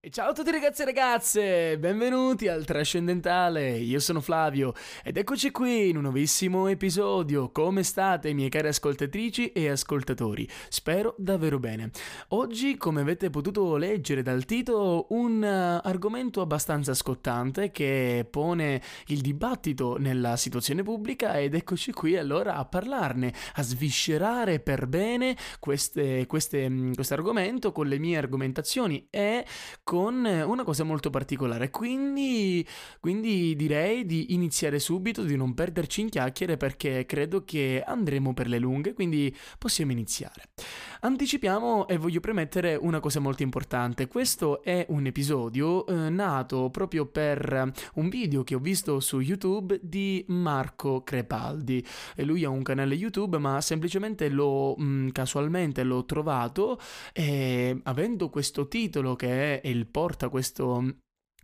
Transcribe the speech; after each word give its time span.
E 0.00 0.10
ciao 0.10 0.28
a 0.28 0.32
tutti 0.32 0.52
ragazzi 0.52 0.82
e 0.82 0.84
ragazze, 0.84 1.76
benvenuti 1.76 2.46
al 2.46 2.64
Trascendentale, 2.64 3.78
io 3.78 3.98
sono 3.98 4.20
Flavio 4.20 4.72
ed 5.02 5.16
eccoci 5.16 5.50
qui 5.50 5.88
in 5.88 5.96
un 5.96 6.02
nuovissimo 6.02 6.68
episodio, 6.68 7.50
come 7.50 7.82
state 7.82 8.32
miei 8.32 8.48
cari 8.48 8.68
ascoltatrici 8.68 9.50
e 9.50 9.68
ascoltatori? 9.68 10.48
Spero 10.68 11.16
davvero 11.18 11.58
bene. 11.58 11.90
Oggi, 12.28 12.76
come 12.76 13.00
avete 13.00 13.28
potuto 13.28 13.74
leggere 13.74 14.22
dal 14.22 14.44
titolo, 14.44 15.06
un 15.10 15.42
uh, 15.42 15.84
argomento 15.84 16.42
abbastanza 16.42 16.94
scottante 16.94 17.72
che 17.72 18.24
pone 18.30 18.80
il 19.06 19.20
dibattito 19.20 19.96
nella 19.98 20.36
situazione 20.36 20.84
pubblica 20.84 21.40
ed 21.40 21.56
eccoci 21.56 21.90
qui 21.90 22.16
allora 22.16 22.54
a 22.54 22.64
parlarne, 22.66 23.34
a 23.54 23.62
sviscerare 23.62 24.60
per 24.60 24.86
bene 24.86 25.36
mm, 25.66 26.22
questo 26.28 27.14
argomento 27.14 27.72
con 27.72 27.88
le 27.88 27.98
mie 27.98 28.16
argomentazioni 28.16 29.08
e 29.10 29.44
con 29.88 30.22
una 30.26 30.64
cosa 30.64 30.84
molto 30.84 31.08
particolare. 31.08 31.70
Quindi, 31.70 32.62
quindi 33.00 33.56
direi 33.56 34.04
di 34.04 34.34
iniziare 34.34 34.80
subito, 34.80 35.22
di 35.22 35.34
non 35.34 35.54
perderci 35.54 36.02
in 36.02 36.10
chiacchiere 36.10 36.58
perché 36.58 37.06
credo 37.06 37.42
che 37.42 37.82
andremo 37.86 38.34
per 38.34 38.48
le 38.48 38.58
lunghe, 38.58 38.92
quindi 38.92 39.34
possiamo 39.56 39.92
iniziare. 39.92 40.42
Anticipiamo 41.00 41.86
e 41.86 41.96
voglio 41.96 42.18
premettere 42.18 42.74
una 42.74 42.98
cosa 42.98 43.20
molto 43.20 43.44
importante. 43.44 44.08
Questo 44.08 44.64
è 44.64 44.84
un 44.88 45.06
episodio 45.06 45.86
eh, 45.86 46.10
nato 46.10 46.70
proprio 46.70 47.06
per 47.06 47.72
un 47.94 48.08
video 48.08 48.42
che 48.42 48.56
ho 48.56 48.58
visto 48.58 48.98
su 48.98 49.20
YouTube 49.20 49.78
di 49.80 50.24
Marco 50.26 51.04
Crepaldi. 51.04 51.86
E 52.16 52.24
lui 52.24 52.42
ha 52.42 52.48
un 52.48 52.62
canale 52.62 52.96
YouTube, 52.96 53.38
ma 53.38 53.60
semplicemente 53.60 54.28
l'ho 54.28 54.74
mh, 54.76 54.84
mm, 54.84 55.08
casualmente 55.10 55.84
l'ho 55.84 56.04
trovato 56.04 56.80
e 57.12 57.78
avendo 57.84 58.28
questo 58.28 58.66
titolo 58.66 59.14
che 59.14 59.60
è 59.60 59.68
il 59.68 59.86
porta 59.86 60.28
questo 60.28 60.96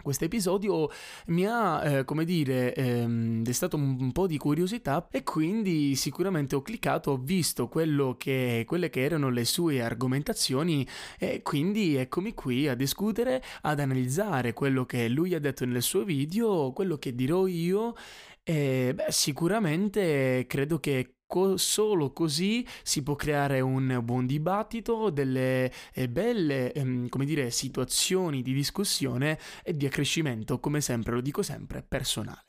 questo 0.02 0.24
episodio 0.26 0.90
mi 1.28 1.46
ha, 1.46 1.98
eh, 1.98 2.04
come 2.04 2.24
dire, 2.24 2.74
ehm, 2.74 3.42
destato 3.42 3.76
un, 3.76 4.12
po' 4.12 4.26
di 4.26 4.36
curiosità 4.36 5.08
e 5.10 5.22
quindi 5.22 5.94
sicuramente 5.96 6.54
ho 6.54 6.62
cliccato, 6.62 7.12
ho 7.12 7.16
visto 7.16 7.68
che, 8.18 8.64
quelle 8.66 8.90
che 8.90 9.02
erano 9.02 9.30
le 9.30 9.44
sue 9.44 9.82
argomentazioni 9.82 10.86
e 11.18 11.42
quindi 11.42 11.96
eccomi 11.96 12.34
qui 12.34 12.68
a 12.68 12.74
discutere, 12.74 13.42
ad 13.62 13.80
analizzare 13.80 14.52
quello 14.52 14.84
che 14.84 15.08
lui 15.08 15.34
ha 15.34 15.40
detto 15.40 15.64
nel 15.64 15.82
suo 15.82 16.04
video, 16.04 16.72
quello 16.72 16.98
che 16.98 17.14
dirò 17.14 17.46
io 17.46 17.94
e 18.42 18.92
beh, 18.94 19.06
sicuramente 19.08 20.44
credo 20.46 20.78
che 20.78 21.14
Co- 21.34 21.56
solo 21.56 22.12
così 22.12 22.64
si 22.84 23.02
può 23.02 23.16
creare 23.16 23.60
un 23.60 24.00
buon 24.04 24.24
dibattito, 24.24 25.10
delle 25.10 25.72
eh, 25.92 26.08
belle, 26.08 26.72
ehm, 26.72 27.08
come 27.08 27.24
dire, 27.24 27.50
situazioni 27.50 28.40
di 28.40 28.52
discussione 28.52 29.40
e 29.64 29.76
di 29.76 29.84
accrescimento, 29.84 30.60
come 30.60 30.80
sempre, 30.80 31.14
lo 31.14 31.20
dico 31.20 31.42
sempre, 31.42 31.82
personale. 31.82 32.44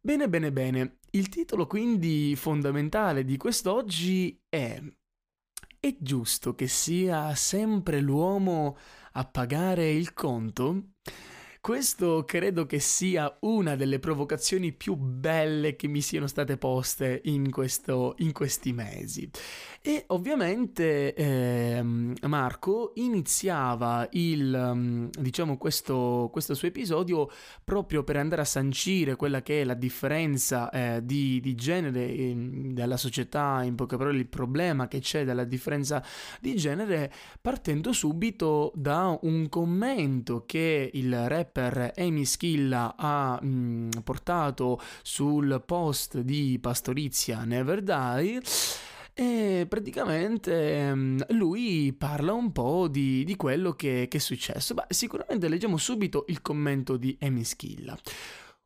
Bene, 0.00 0.28
bene, 0.28 0.52
bene. 0.52 0.98
Il 1.10 1.28
titolo 1.28 1.66
quindi 1.66 2.36
fondamentale 2.36 3.24
di 3.24 3.36
quest'oggi 3.36 4.40
è 4.48 4.80
È 5.80 5.96
giusto 5.98 6.54
che 6.54 6.68
sia 6.68 7.34
sempre 7.34 8.00
l'uomo 8.00 8.76
a 9.12 9.24
pagare 9.26 9.90
il 9.90 10.12
conto? 10.14 10.92
Questo 11.62 12.24
credo 12.24 12.64
che 12.64 12.80
sia 12.80 13.36
una 13.40 13.76
delle 13.76 13.98
provocazioni 13.98 14.72
più 14.72 14.94
belle 14.94 15.76
che 15.76 15.88
mi 15.88 16.00
siano 16.00 16.26
state 16.26 16.56
poste 16.56 17.20
in, 17.24 17.50
questo, 17.50 18.14
in 18.20 18.32
questi 18.32 18.72
mesi. 18.72 19.30
E 19.82 20.04
ovviamente 20.08 21.12
eh, 21.12 21.82
Marco 21.82 22.92
iniziava 22.94 24.08
il, 24.12 24.72
mm, 24.74 25.08
diciamo, 25.18 25.58
questo, 25.58 26.30
questo, 26.32 26.54
suo 26.54 26.68
episodio 26.68 27.30
proprio 27.62 28.04
per 28.04 28.16
andare 28.16 28.40
a 28.40 28.46
sancire 28.46 29.16
quella 29.16 29.42
che 29.42 29.60
è 29.60 29.64
la 29.64 29.74
differenza 29.74 30.70
eh, 30.70 31.04
di, 31.04 31.40
di, 31.40 31.54
genere 31.54 32.06
in, 32.06 32.72
della 32.72 32.96
società, 32.96 33.62
in 33.64 33.74
poche 33.74 33.98
parole 33.98 34.18
il 34.18 34.28
problema 34.28 34.88
che 34.88 35.00
c'è 35.00 35.24
della 35.24 35.44
differenza 35.44 36.02
di 36.40 36.56
genere, 36.56 37.12
partendo 37.40 37.92
subito 37.92 38.72
da 38.74 39.18
un 39.22 39.48
commento 39.50 40.44
che 40.46 40.90
il 40.92 41.28
rap 41.28 41.49
rapper 41.50 41.92
Amy 41.96 42.24
Schilla 42.24 42.94
ha 42.96 43.38
mh, 43.40 43.46
mm, 43.46 43.90
portato 44.04 44.80
sul 45.02 45.62
post 45.66 46.20
di 46.20 46.58
Pastorizia 46.60 47.44
Never 47.44 47.82
Die. 47.82 48.40
E 49.12 49.66
praticamente 49.68 50.94
mm, 50.94 51.20
lui 51.30 51.92
parla 51.92 52.32
un 52.32 52.52
po' 52.52 52.88
di, 52.88 53.24
di 53.24 53.36
quello 53.36 53.72
che, 53.72 54.06
che, 54.08 54.16
è 54.16 54.20
successo. 54.20 54.74
Beh, 54.74 54.86
sicuramente 54.88 55.48
leggiamo 55.48 55.76
subito 55.76 56.24
il 56.28 56.40
commento 56.40 56.96
di 56.96 57.16
Amy 57.20 57.44
Schilla. 57.44 57.98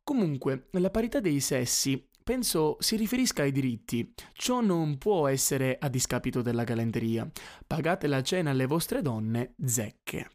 Comunque, 0.03 0.67
la 0.71 0.91
parità 0.91 1.19
dei 1.19 1.39
sessi 1.39 2.07
penso 2.23 2.77
si 2.79 2.95
riferisca 2.95 3.41
ai 3.41 3.51
diritti. 3.51 4.13
Ciò 4.33 4.61
non 4.61 4.97
può 4.97 5.27
essere 5.27 5.77
a 5.79 5.89
discapito 5.89 6.41
della 6.41 6.63
galanteria. 6.63 7.29
Pagate 7.65 8.07
la 8.07 8.21
cena 8.21 8.51
alle 8.51 8.67
vostre 8.67 9.01
donne, 9.01 9.55
zecche. 9.65 10.29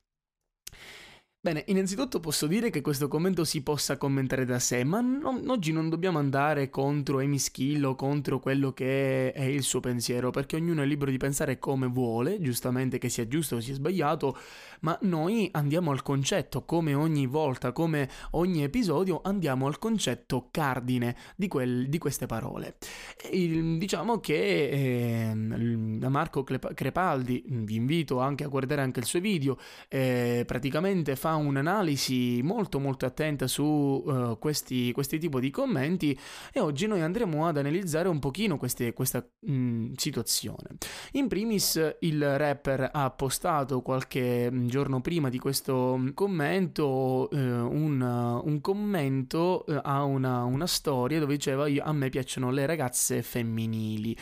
Bene, 1.43 1.65
innanzitutto 1.69 2.21
posso 2.21 2.47
dire 2.47 2.69
che 2.69 2.83
questo 2.83 3.09
commento 3.09 3.45
si 3.45 3.63
possa 3.63 3.97
commentare 3.97 4.45
da 4.45 4.59
sé, 4.59 4.85
ma 4.85 5.01
no, 5.01 5.41
oggi 5.47 5.73
non 5.73 5.89
dobbiamo 5.89 6.19
andare 6.19 6.69
contro 6.69 7.21
Amy 7.21 7.39
Skill 7.39 7.83
o 7.83 7.95
contro 7.95 8.41
quello 8.41 8.75
che 8.75 9.33
è 9.33 9.45
il 9.45 9.63
suo 9.63 9.81
pensiero, 9.81 10.29
perché 10.29 10.57
ognuno 10.57 10.83
è 10.83 10.85
libero 10.85 11.11
di 11.11 11.17
pensare 11.17 11.59
come 11.59 11.87
vuole, 11.87 12.43
giustamente 12.43 12.99
che 12.99 13.09
sia 13.09 13.27
giusto 13.27 13.57
o 13.57 13.61
sia 13.61 13.73
sbagliato, 13.73 14.37
ma 14.81 14.99
noi 15.01 15.49
andiamo 15.53 15.93
al 15.93 16.03
concetto, 16.03 16.67
come 16.67 16.93
ogni 16.93 17.25
volta, 17.25 17.73
come 17.73 18.11
ogni 18.33 18.63
episodio, 18.63 19.23
andiamo 19.25 19.67
al 19.67 19.79
concetto 19.79 20.49
cardine 20.51 21.17
di, 21.37 21.49
quel, 21.49 21.89
di 21.89 21.97
queste 21.97 22.27
parole. 22.27 22.77
E, 23.17 23.77
diciamo 23.79 24.21
che 24.21 25.31
eh, 25.31 25.35
Marco 25.35 26.45
Crepaldi, 26.45 27.45
vi 27.47 27.77
invito 27.77 28.21
anche 28.21 28.45
a 28.45 28.49
guardare 28.49 28.83
anche 28.83 29.01
il 29.01 29.07
suo 29.07 29.21
video, 29.21 29.57
eh, 29.89 30.45
praticamente 30.47 31.17
fa 31.17 31.29
fa 31.31 31.37
un'analisi 31.37 32.41
molto 32.43 32.81
molto 32.81 33.07
attenta 33.07 33.47
su 33.47 33.63
uh, 33.63 34.39
questi, 34.39 34.91
questi 34.93 35.19
tipi 35.19 35.39
di 35.39 35.51
commenti 35.51 36.19
e 36.53 36.59
oggi 36.59 36.87
noi 36.87 37.03
andremo 37.03 37.47
ad 37.47 37.57
analizzare 37.57 38.09
un 38.09 38.19
pochino 38.19 38.57
queste, 38.57 38.93
questa 38.93 39.25
mh, 39.41 39.53
mm, 39.53 39.93
situazione. 39.97 40.77
In 41.13 41.29
primis 41.29 41.97
il 42.01 42.37
rapper 42.37 42.91
ha 42.93 43.11
postato 43.11 43.81
qualche 43.81 44.51
mm, 44.51 44.67
giorno 44.67 45.01
prima 45.01 45.29
di 45.29 45.39
questo 45.39 45.97
mm, 45.97 46.09
commento 46.15 47.29
uh, 47.31 47.37
un, 47.37 48.01
uh, 48.01 48.49
un, 48.49 48.61
commento 48.61 49.65
a 49.83 50.03
una, 50.03 50.43
una, 50.45 50.67
storia 50.67 51.21
dove 51.21 51.35
diceva 51.35 51.67
a 51.67 51.93
me 51.93 52.09
piacciono 52.09 52.51
le 52.51 52.67
ragazze 52.67 53.23
femminili. 53.23 54.17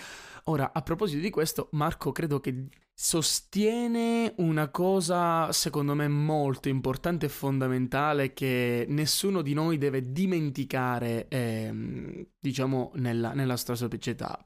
Ora, 0.44 0.72
a 0.72 0.82
proposito 0.82 1.20
di 1.20 1.30
questo, 1.30 1.68
Marco 1.72 2.12
credo 2.12 2.40
che 2.40 2.68
sostiene 3.00 4.34
una 4.38 4.70
cosa 4.70 5.52
secondo 5.52 5.94
me 5.94 6.08
molto 6.08 6.68
importante 6.68 7.26
e 7.26 7.28
fondamentale 7.28 8.32
che 8.32 8.86
nessuno 8.88 9.40
di 9.40 9.54
noi 9.54 9.78
deve 9.78 10.10
dimenticare, 10.10 11.28
ehm, 11.28 12.26
diciamo, 12.40 12.90
nella, 12.96 13.34
nella 13.34 13.52
nostra 13.52 13.76
società. 13.76 14.44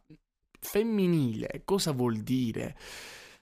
Femminile, 0.61 1.63
cosa 1.65 1.93
vuol 1.93 2.19
dire? 2.19 2.77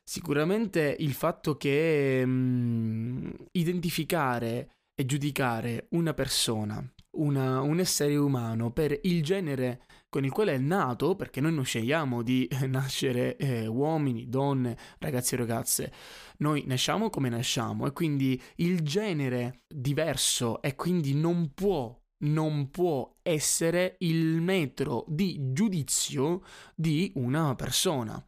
Sicuramente 0.04 0.94
il 1.00 1.12
fatto 1.12 1.56
che 1.56 2.24
mh, 2.24 3.46
identificare 3.50 4.76
e 4.94 5.04
giudicare 5.06 5.88
una 5.90 6.14
persona 6.14 6.88
una, 7.12 7.60
un 7.60 7.80
essere 7.80 8.16
umano 8.16 8.70
per 8.70 8.98
il 9.02 9.22
genere 9.22 9.82
con 10.10 10.24
il 10.24 10.32
quale 10.32 10.54
è 10.54 10.58
nato, 10.58 11.14
perché 11.14 11.40
noi 11.40 11.54
non 11.54 11.64
scegliamo 11.64 12.22
di 12.22 12.46
nascere 12.66 13.36
eh, 13.36 13.66
uomini, 13.66 14.28
donne, 14.28 14.76
ragazzi 14.98 15.34
e 15.34 15.38
ragazze, 15.38 15.92
noi 16.38 16.64
nasciamo 16.66 17.08
come 17.08 17.28
nasciamo 17.28 17.86
e 17.86 17.92
quindi 17.92 18.40
il 18.56 18.82
genere 18.82 19.62
diverso 19.66 20.60
e 20.60 20.74
quindi 20.74 21.14
non 21.14 21.52
può 21.54 21.96
non 22.22 22.70
può 22.70 23.16
essere 23.22 23.96
il 24.00 24.40
metro 24.40 25.04
di 25.08 25.52
giudizio 25.52 26.42
di 26.74 27.12
una 27.16 27.54
persona. 27.54 28.24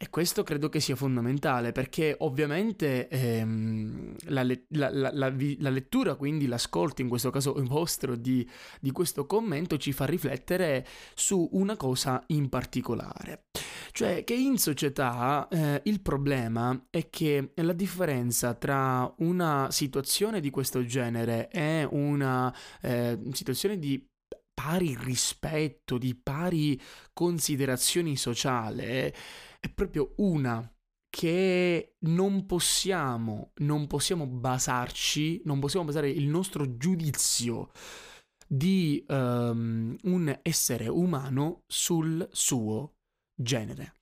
E 0.00 0.10
questo 0.10 0.44
credo 0.44 0.68
che 0.68 0.78
sia 0.78 0.94
fondamentale 0.94 1.72
perché 1.72 2.14
ovviamente 2.20 3.08
ehm, 3.08 4.14
la, 4.26 4.44
la, 4.44 4.90
la, 4.90 5.10
la, 5.12 5.70
lettura, 5.70 6.14
quindi 6.14 6.46
l'ascolto 6.46 7.02
in 7.02 7.08
questo 7.08 7.30
caso 7.30 7.54
vostro 7.66 8.14
di, 8.14 8.48
di 8.80 8.92
questo 8.92 9.26
commento 9.26 9.76
ci 9.76 9.92
fa 9.92 10.04
riflettere 10.04 10.86
su 11.14 11.48
una 11.52 11.76
cosa 11.76 12.22
in 12.28 12.48
particolare. 12.48 13.46
Cioè 13.90 14.22
che 14.22 14.34
in 14.34 14.58
società 14.58 15.48
eh, 15.50 15.80
il 15.86 16.00
problema 16.00 16.80
è 16.90 17.10
che 17.10 17.50
la 17.56 17.72
differenza 17.72 18.54
tra 18.54 19.12
una 19.18 19.66
situazione 19.72 20.38
di 20.38 20.50
questo 20.50 20.84
genere 20.84 21.48
e 21.50 21.84
una 21.90 22.54
eh, 22.82 23.18
situazione 23.32 23.80
di 23.80 24.00
pari 24.58 24.96
rispetto, 24.96 25.98
di 25.98 26.16
pari 26.16 26.80
considerazioni 27.12 28.16
sociale, 28.16 29.14
è 29.60 29.68
proprio 29.72 30.14
una 30.16 30.68
che 31.08 31.94
non 32.00 32.44
possiamo, 32.44 33.52
non 33.58 33.86
possiamo 33.86 34.26
basarci, 34.26 35.42
non 35.44 35.60
possiamo 35.60 35.86
basare 35.86 36.10
il 36.10 36.26
nostro 36.26 36.76
giudizio 36.76 37.70
di 38.48 39.04
um, 39.06 39.96
un 40.02 40.38
essere 40.42 40.88
umano 40.88 41.62
sul 41.68 42.28
suo 42.32 42.96
genere 43.32 43.94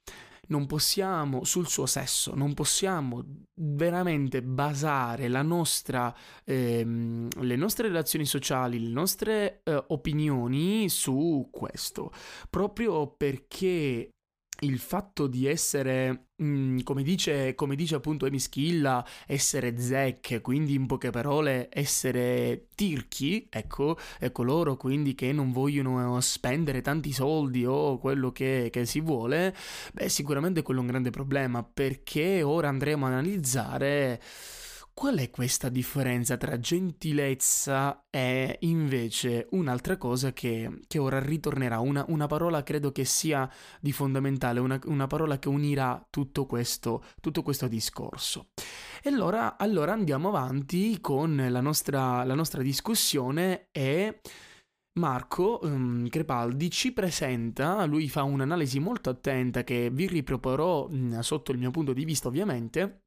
non 0.49 0.67
possiamo, 0.67 1.45
sul 1.45 1.67
suo 1.67 1.87
sesso, 1.87 2.35
non 2.35 2.55
possiamo 2.55 3.25
veramente 3.55 4.43
basare 4.43 5.29
la 5.29 5.43
nostra, 5.43 6.15
ehm, 6.45 7.29
le 7.41 7.57
nostre 7.57 7.89
relazioni 7.89 8.27
sociali, 8.27 8.81
le 8.81 8.93
nostre 8.93 9.61
eh, 9.65 9.85
opinioni 9.89 10.89
su 10.89 11.49
questo, 11.51 12.13
proprio 12.51 13.09
perché 13.09 14.11
il 14.61 14.79
fatto 14.79 15.27
di 15.27 15.47
essere, 15.47 16.29
mh, 16.37 16.47
mm, 16.47 16.79
come, 16.83 17.03
dice, 17.03 17.55
come 17.55 17.77
dice 17.77 17.97
appunto 17.97 18.27
Emischilla, 18.27 19.05
essere 19.27 19.79
zec, 19.79 20.41
quindi 20.41 20.75
in 20.75 20.87
poche 20.87 21.11
parole 21.11 21.69
essere 21.71 22.69
tirchi, 22.75 23.47
ecco, 23.51 23.99
e 24.19 24.33
coloro 24.33 24.77
quindi 24.77 25.15
che 25.15 25.33
non 25.33 25.53
vogliono 25.53 26.21
spendere 26.21 26.81
tanti 26.81 27.13
soldi 27.13 27.65
o 27.67 27.99
quello 27.99 28.33
che, 28.33 28.69
che 28.73 28.87
si 28.87 29.01
vuole, 29.01 29.55
beh 29.93 30.09
sicuramente 30.09 30.63
quello 30.63 30.81
è 30.81 30.83
un 30.83 30.89
grande 30.89 31.11
problema 31.11 31.63
perché 31.63 32.43
ora 32.43 32.69
andremo 32.69 33.07
a 33.07 33.09
analizzare 33.09 34.21
Qual 34.99 35.19
è 35.19 35.29
questa 35.29 35.69
differenza 35.69 36.39
tra 36.39 36.59
gentilezza 36.59 38.07
e 38.09 38.57
invece 38.61 39.47
un'altra 39.51 39.99
cosa 39.99 40.33
che, 40.33 40.81
che 40.87 40.99
ora 40.99 41.21
ritornerà? 41.21 41.81
Una, 41.81 42.03
una, 42.09 42.27
parola 42.27 42.63
credo 42.63 42.93
che 42.93 43.05
sia 43.05 43.47
di 43.79 43.93
fondamentale, 43.93 44.59
una, 44.59 44.81
una 44.87 45.07
parola 45.07 45.39
che 45.39 45.49
unirà 45.49 46.03
tutto 46.09 46.47
questo, 46.47 47.05
tutto 47.21 47.43
questo 47.43 47.69
discorso. 47.69 48.53
E 49.03 49.11
allora, 49.11 49.59
allora, 49.59 49.93
andiamo 49.93 50.29
avanti 50.29 50.99
con 51.03 51.47
la 51.47 51.61
nostra, 51.61 52.25
la 52.25 52.35
nostra 52.35 52.63
discussione 52.63 53.69
e... 53.73 54.21
Marco 54.97 55.61
um, 55.63 56.09
Crepaldi 56.09 56.71
ci 56.71 56.95
presenta, 56.95 57.85
lui 57.85 58.09
fa 58.09 58.23
un'analisi 58.23 58.79
molto 58.79 59.11
attenta 59.11 59.63
che 59.63 59.91
vi 59.93 60.07
riproporrò 60.07 60.89
mh, 60.89 61.19
sotto 61.19 61.53
il 61.53 61.59
mio 61.59 61.71
punto 61.71 61.93
di 61.93 62.07
vista 62.07 62.29
ovviamente, 62.29 63.06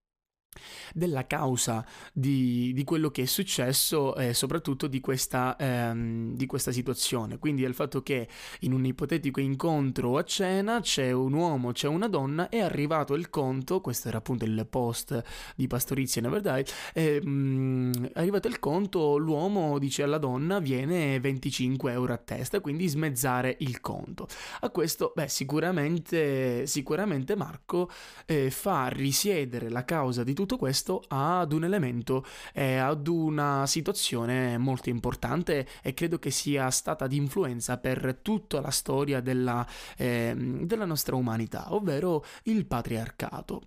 della 0.93 1.27
causa 1.27 1.85
di, 2.13 2.73
di, 2.73 2.83
quello 2.83 3.09
che 3.09 3.23
è 3.23 3.25
successo 3.25 4.15
e 4.15 4.33
soprattutto 4.33 4.87
di 4.87 4.99
questa, 4.99 5.55
ehm, 5.57 6.35
di 6.35 6.45
questa 6.45 6.71
situazione. 6.71 7.37
Quindi 7.37 7.61
del 7.61 7.73
fatto 7.73 8.01
che 8.01 8.27
in 8.61 8.73
un 8.73 8.85
ipotetico 8.85 9.39
incontro 9.39 10.17
a 10.17 10.23
cena 10.23 10.79
c'è 10.81 11.11
un 11.11 11.33
uomo, 11.33 11.71
c'è 11.71 11.87
una 11.87 12.07
donna, 12.07 12.49
è 12.49 12.59
arrivato 12.59 13.13
il 13.13 13.29
conto, 13.29 13.81
questo 13.81 14.07
era 14.07 14.17
appunto 14.17 14.45
il 14.45 14.67
post 14.69 15.21
di 15.55 15.67
Pastorizia 15.67 16.21
Never 16.21 16.41
Die, 16.41 17.21
mh, 17.21 18.07
è 18.13 18.19
arrivato 18.19 18.47
il 18.47 18.59
conto, 18.59 19.17
l'uomo 19.17 19.77
dice 19.79 20.03
alla 20.03 20.17
donna 20.17 20.59
viene 20.59 21.19
25 21.19 21.91
euro 21.91 22.13
a 22.13 22.17
testa, 22.17 22.59
quindi 22.59 22.87
smezzare 22.87 23.55
il 23.59 23.79
conto. 23.81 24.27
A 24.61 24.69
questo, 24.69 25.13
beh, 25.15 25.27
sicuramente, 25.27 26.65
sicuramente 26.65 27.35
Marco 27.35 27.89
eh, 28.25 28.49
fa 28.49 28.87
risiedere 28.87 29.69
la 29.69 29.85
causa 29.85 30.23
di 30.23 30.33
tutto 30.39 30.55
questo 30.55 31.03
ad 31.09 31.51
un 31.51 31.65
elemento 31.65 32.23
e 32.53 32.77
ad 32.77 33.07
una 33.07 33.67
situazione 33.67 34.57
molto 34.57 34.87
importante 34.87 35.67
e 35.81 35.93
credo 35.93 36.17
che 36.17 36.31
sia 36.31 36.69
stata 36.69 37.07
di 37.07 37.17
influenza 37.17 37.77
per 37.77 38.19
tutta 38.21 38.61
la 38.61 38.71
storia 38.71 39.19
della, 39.19 39.67
eh, 39.97 40.33
della 40.37 40.85
nostra 40.85 41.17
umanità, 41.17 41.73
ovvero 41.73 42.23
il 42.43 42.65
patriarcato. 42.65 43.63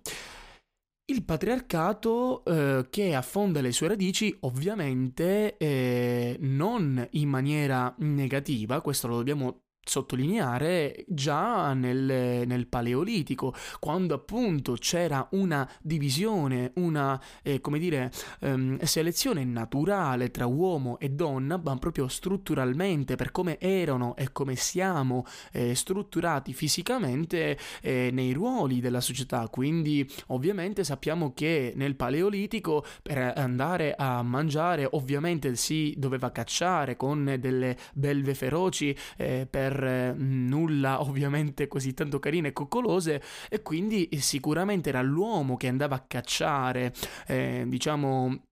Il 1.05 1.23
patriarcato 1.23 2.43
eh, 2.43 2.87
che 2.89 3.13
affonda 3.13 3.61
le 3.61 3.71
sue 3.71 3.89
radici 3.89 4.35
ovviamente 4.41 5.57
eh, 5.57 6.37
non 6.39 7.05
in 7.11 7.29
maniera 7.29 7.93
negativa, 7.99 8.81
questo 8.81 9.07
lo 9.07 9.17
dobbiamo 9.17 9.62
sottolineare 9.83 11.03
già 11.07 11.73
nel, 11.73 12.45
nel, 12.47 12.67
Paleolitico, 12.67 13.53
quando 13.79 14.15
appunto 14.15 14.73
c'era 14.73 15.27
una 15.31 15.69
divisione, 15.81 16.71
una 16.75 17.21
eh, 17.43 17.59
come 17.59 17.79
dire, 17.79 18.11
ehm, 18.39 18.79
selezione 18.81 19.43
naturale 19.43 20.31
tra 20.31 20.45
uomo 20.45 20.97
e 20.99 21.09
donna, 21.09 21.59
ma 21.61 21.77
proprio 21.77 22.07
strutturalmente 22.07 23.15
per 23.15 23.31
come 23.31 23.59
erano 23.59 24.15
e 24.15 24.31
come 24.31 24.55
siamo 24.55 25.25
eh, 25.51 25.75
strutturati 25.75 26.53
fisicamente 26.53 27.57
eh, 27.81 28.09
nei 28.11 28.31
ruoli 28.31 28.79
della 28.79 29.01
società. 29.01 29.47
Quindi, 29.49 30.09
ovviamente, 30.27 30.83
sappiamo 30.83 31.33
che 31.33 31.73
nel 31.75 31.95
Paleolitico 31.95 32.85
per 33.01 33.33
andare 33.35 33.93
a 33.95 34.21
mangiare, 34.23 34.87
ovviamente 34.91 35.55
si 35.55 35.93
doveva 35.97 36.31
cacciare 36.31 36.95
con 36.95 37.35
delle 37.39 37.77
belve 37.93 38.33
feroci 38.33 38.95
eh, 39.17 39.47
per 39.49 39.72
per 39.73 40.15
mm, 40.15 40.47
nulla 40.47 41.01
ovviamente 41.01 41.67
così 41.67 41.93
tanto 41.93 42.19
carine 42.19 42.49
e 42.49 42.53
coccolose 42.53 43.21
e 43.49 43.61
quindi 43.61 44.09
sicuramente 44.19 44.89
era 44.89 45.01
l'uomo 45.01 45.57
che 45.57 45.67
andava 45.67 45.95
a 45.95 46.05
cacciare, 46.07 46.93
eh, 47.27 47.65
diciamo 47.67 48.43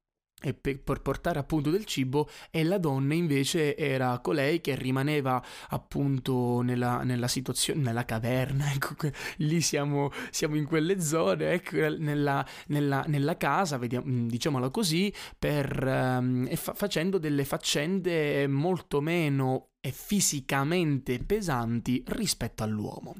e 0.44 0.56
per 0.56 1.02
portare 1.04 1.38
appunto 1.38 1.70
del 1.70 1.86
cibo 1.86 2.28
e 2.50 2.64
la 2.64 2.80
donna 2.80 3.14
invece 3.14 3.78
era 3.78 4.18
colei 4.18 4.60
che 4.60 4.74
rimaneva 4.74 5.40
appunto 5.70 6.62
nella, 6.62 7.04
nella 7.04 7.28
situazione 7.28 7.80
nella 7.84 8.06
caverna 8.06 8.66
ecco 8.74 8.96
lì 9.38 9.62
siamo, 9.62 10.10
siamo 10.32 10.56
in 10.56 10.66
quelle 10.66 11.00
zone 11.00 11.52
ecco 11.52 11.76
nella, 11.76 12.44
nella, 12.70 13.04
nella 13.06 13.38
casa 13.38 13.78
vediamo, 13.78 14.08
mm, 14.08 14.28
diciamola 14.30 14.72
così 14.72 15.14
per 15.38 15.84
um, 15.86 16.48
fa- 16.56 16.74
facendo 16.74 17.20
delle 17.20 17.46
faccende 17.46 18.48
molto 18.48 19.00
meno 19.00 19.71
e 19.82 19.92
fisicamente 19.92 21.18
pesanti 21.20 22.04
rispetto 22.06 22.64
all'uomo. 22.64 23.16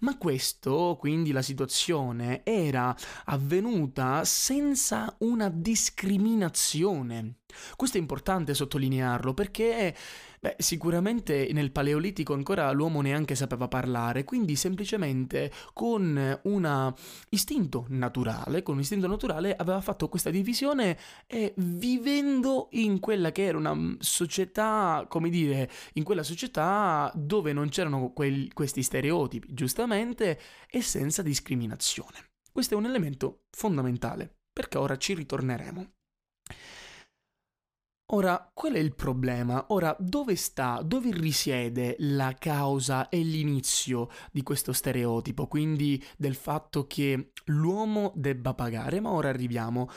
Ma 0.00 0.16
questo, 0.16 0.96
quindi 0.98 1.30
la 1.30 1.42
situazione, 1.42 2.40
era 2.42 2.96
avvenuta 3.26 4.24
senza 4.24 5.14
una 5.18 5.50
discriminazione. 5.50 7.36
Questo 7.76 7.96
è 7.96 8.00
importante 8.00 8.54
sottolinearlo 8.54 9.34
perché 9.34 9.94
Beh, 10.46 10.54
sicuramente 10.58 11.48
nel 11.52 11.72
Paleolitico 11.72 12.34
ancora 12.34 12.70
l'uomo 12.70 13.00
neanche 13.00 13.34
sapeva 13.34 13.68
parlare, 13.68 14.24
quindi 14.24 14.54
semplicemente 14.54 15.50
con 15.72 16.38
un 16.44 16.94
istinto 17.30 17.86
naturale, 17.88 18.62
con 18.62 18.74
un 18.74 18.82
istinto 18.82 19.06
naturale 19.06 19.56
aveva 19.56 19.80
fatto 19.80 20.08
questa 20.08 20.30
divisione 20.30 20.98
e 21.26 21.54
vivendo 21.56 22.68
in 22.72 23.00
quella 23.00 23.32
che 23.32 23.44
era 23.44 23.58
una 23.58 23.96
società, 23.98 25.06
come 25.08 25.30
dire, 25.30 25.70
in 25.94 26.04
quella 26.04 26.22
società 26.22 27.10
dove 27.14 27.52
non 27.52 27.68
c'erano 27.68 28.12
quel, 28.12 28.52
questi 28.52 28.82
stereotipi, 28.82 29.48
giustamente, 29.52 30.38
e 30.70 30.82
senza 30.82 31.22
discriminazione. 31.22 32.30
Questo 32.52 32.74
è 32.74 32.76
un 32.76 32.86
elemento 32.86 33.46
fondamentale, 33.50 34.36
perché 34.52 34.78
ora 34.78 34.96
ci 34.96 35.14
ritorneremo. 35.14 35.90
Ora, 38.10 38.48
qual 38.54 38.74
è 38.74 38.78
il 38.78 38.94
problema? 38.94 39.64
Ora, 39.70 39.96
dove 39.98 40.36
sta, 40.36 40.80
dove 40.80 41.10
risiede 41.10 41.96
la 41.98 42.36
causa 42.38 43.08
e 43.08 43.18
l'inizio 43.18 44.08
di 44.30 44.44
questo 44.44 44.72
stereotipo, 44.72 45.48
quindi 45.48 46.00
del 46.16 46.36
fatto 46.36 46.86
che 46.86 47.32
l'uomo 47.46 48.12
debba 48.14 48.54
pagare? 48.54 49.00
Ma 49.00 49.10
ora 49.10 49.28
arriviamo. 49.28 49.88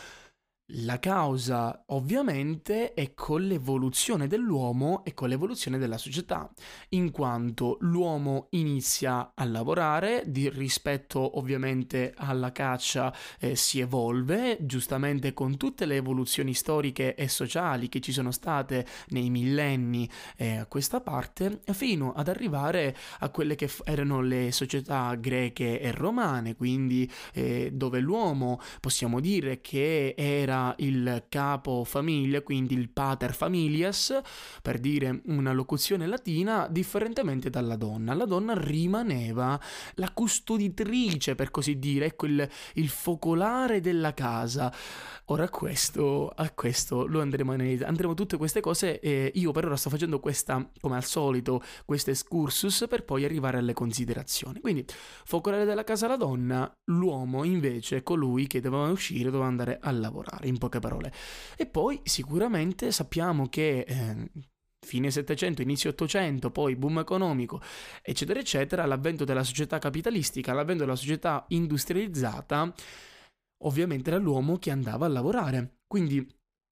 La 0.74 1.00
causa 1.00 1.86
ovviamente 1.88 2.94
è 2.94 3.16
con 3.16 3.42
l'evoluzione 3.42 4.28
dell'uomo 4.28 5.04
e 5.04 5.16
con 5.16 5.28
l'evoluzione 5.28 5.80
della 5.80 5.98
società, 5.98 6.48
in 6.90 7.10
quanto 7.10 7.78
l'uomo 7.80 8.50
inizia 8.52 9.32
a 9.34 9.46
lavorare, 9.46 10.26
di, 10.28 10.48
rispetto 10.48 11.40
ovviamente 11.40 12.14
alla 12.16 12.52
caccia 12.52 13.12
eh, 13.40 13.56
si 13.56 13.80
evolve, 13.80 14.58
giustamente 14.62 15.34
con 15.34 15.58
tutte 15.58 15.88
le 15.88 15.96
evoluzioni 15.96 16.54
storiche 16.54 17.16
e 17.16 17.28
sociali 17.30 17.90
che 17.90 18.00
ci 18.00 18.12
sono 18.12 18.30
state 18.30 18.86
nei 19.08 19.32
millenni 19.32 20.08
eh, 20.38 20.58
a 20.58 20.66
questa 20.68 21.02
parte, 21.02 21.62
fino 21.72 22.14
ad 22.14 22.28
arrivare 22.28 22.96
a 23.22 23.30
quelle 23.30 23.56
che 23.56 23.68
f- 23.68 23.82
erano 23.86 24.22
le 24.22 24.52
società 24.52 25.16
greche 25.16 25.82
e 25.82 25.92
romane, 25.92 26.56
quindi 26.56 27.12
eh, 27.34 27.72
dove 27.74 28.00
l'uomo 28.00 28.60
possiamo 28.80 29.20
dire 29.20 29.62
che 29.62 30.14
era 30.16 30.58
il 30.78 31.26
capo 31.30 31.84
famiglia, 31.84 32.42
quindi 32.42 32.76
il 32.76 32.90
pater 32.90 33.34
familias, 33.34 34.20
per 34.62 34.80
dire 34.80 35.22
una 35.26 35.54
locuzione 35.54 36.08
latina, 36.08 36.68
differentemente 36.70 37.50
dalla 37.50 37.76
donna. 37.76 38.14
La 38.14 38.26
donna 38.26 38.54
rimaneva 38.56 39.60
la 39.96 40.12
custoditrice, 40.12 41.36
per 41.36 41.52
così 41.52 41.80
dire, 41.80 42.06
ecco 42.06 42.26
il, 42.26 42.50
il 42.74 42.90
focolare 42.90 43.82
della 43.82 44.14
casa. 44.14 44.74
Ora 45.32 45.48
questo, 45.48 46.28
a 46.30 46.50
questo 46.52 47.06
lo 47.06 47.22
andremo 47.22 47.52
a 47.52 47.54
analizzare, 47.54 47.90
andremo 47.90 48.16
tutte 48.16 48.38
queste 48.38 48.62
cose 48.62 49.00
e 49.00 49.32
io 49.36 49.52
per 49.52 49.66
ora 49.66 49.76
sto 49.76 49.92
facendo 49.92 50.20
questa, 50.20 50.68
come 50.80 50.96
al 50.96 51.04
solito, 51.04 51.62
questo 51.86 52.10
excursus 52.10 52.86
per 52.90 53.06
poi 53.06 53.26
arrivare 53.26 53.60
alle 53.60 53.74
considerazioni. 53.74 54.60
Quindi, 54.60 54.86
focolare 55.26 55.66
della 55.66 55.84
casa 55.84 56.08
la 56.08 56.16
donna, 56.16 56.72
l'uomo 56.86 57.44
invece 57.44 57.98
è 57.98 58.04
colui 58.04 58.48
che 58.48 58.60
doveva 58.60 58.90
uscire, 58.90 59.26
doveva 59.26 59.46
andare 59.46 59.78
a 59.80 59.92
lavorare, 59.92 60.48
in 60.50 60.58
poche 60.58 60.80
parole. 60.80 61.14
E 61.56 61.66
poi 61.66 62.00
sicuramente 62.04 62.92
sappiamo 62.92 63.48
che... 63.48 63.86
Eh, 63.88 64.32
fine 64.82 65.12
700, 65.12 65.62
inizio 65.62 65.90
800, 65.92 66.52
poi 66.52 66.76
boom 66.76 67.00
economico, 67.00 67.62
eccetera, 68.02 68.40
eccetera, 68.40 68.86
l'avvento 68.86 69.24
della 69.26 69.44
società 69.44 69.78
capitalistica, 69.78 70.54
l'avvento 70.54 70.84
della 70.84 70.96
società 70.96 71.46
industrializzata, 71.50 72.74
ovviamente 73.64 74.10
era 74.10 74.18
l'uomo 74.18 74.58
che 74.58 74.72
andava 74.72 75.06
a 75.06 75.10
lavorare. 75.10 75.80
Quindi 75.86 76.26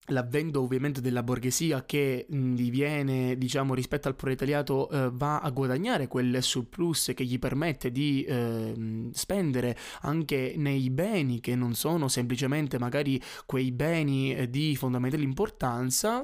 l'avvento 0.08 0.62
ovviamente 0.62 1.02
della 1.02 1.24
borghesia 1.24 1.84
che 1.86 2.26
diviene, 2.30 3.38
diciamo, 3.38 3.74
rispetto 3.74 4.08
al 4.08 4.16
proletariato 4.16 4.90
eh, 4.90 5.10
va 5.12 5.40
a 5.40 5.50
guadagnare 5.50 6.08
quel 6.08 6.42
surplus 6.42 7.12
che 7.16 7.24
gli 7.24 7.40
permette 7.40 7.92
di 7.92 8.24
eh, 8.24 9.10
spendere 9.12 9.78
anche 10.02 10.54
nei 10.58 10.90
beni 10.90 11.40
che 11.40 11.56
non 11.56 11.74
sono 11.74 12.08
semplicemente 12.08 12.80
magari 12.80 13.22
quei 13.46 13.72
beni 13.72 14.36
eh, 14.36 14.50
di 14.50 14.76
fondamentale 14.76 15.24
importanza, 15.24 16.24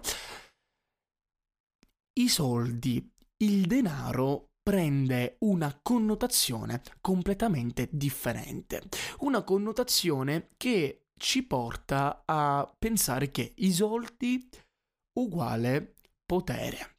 i 2.16 2.30
soldi, 2.30 3.12
il 3.38 3.66
denaro 3.66 4.50
prende 4.64 5.36
una 5.40 5.78
connotazione 5.82 6.82
completamente 7.02 7.90
differente. 7.92 8.82
Una 9.20 9.44
connotazione 9.44 10.52
che 10.56 11.03
ci 11.24 11.48
porta 11.48 12.24
a 12.26 12.70
pensare 12.78 13.32
che 13.32 13.54
i 13.60 13.72
soldi 13.72 14.46
uguale 15.18 15.96
potere. 16.26 16.98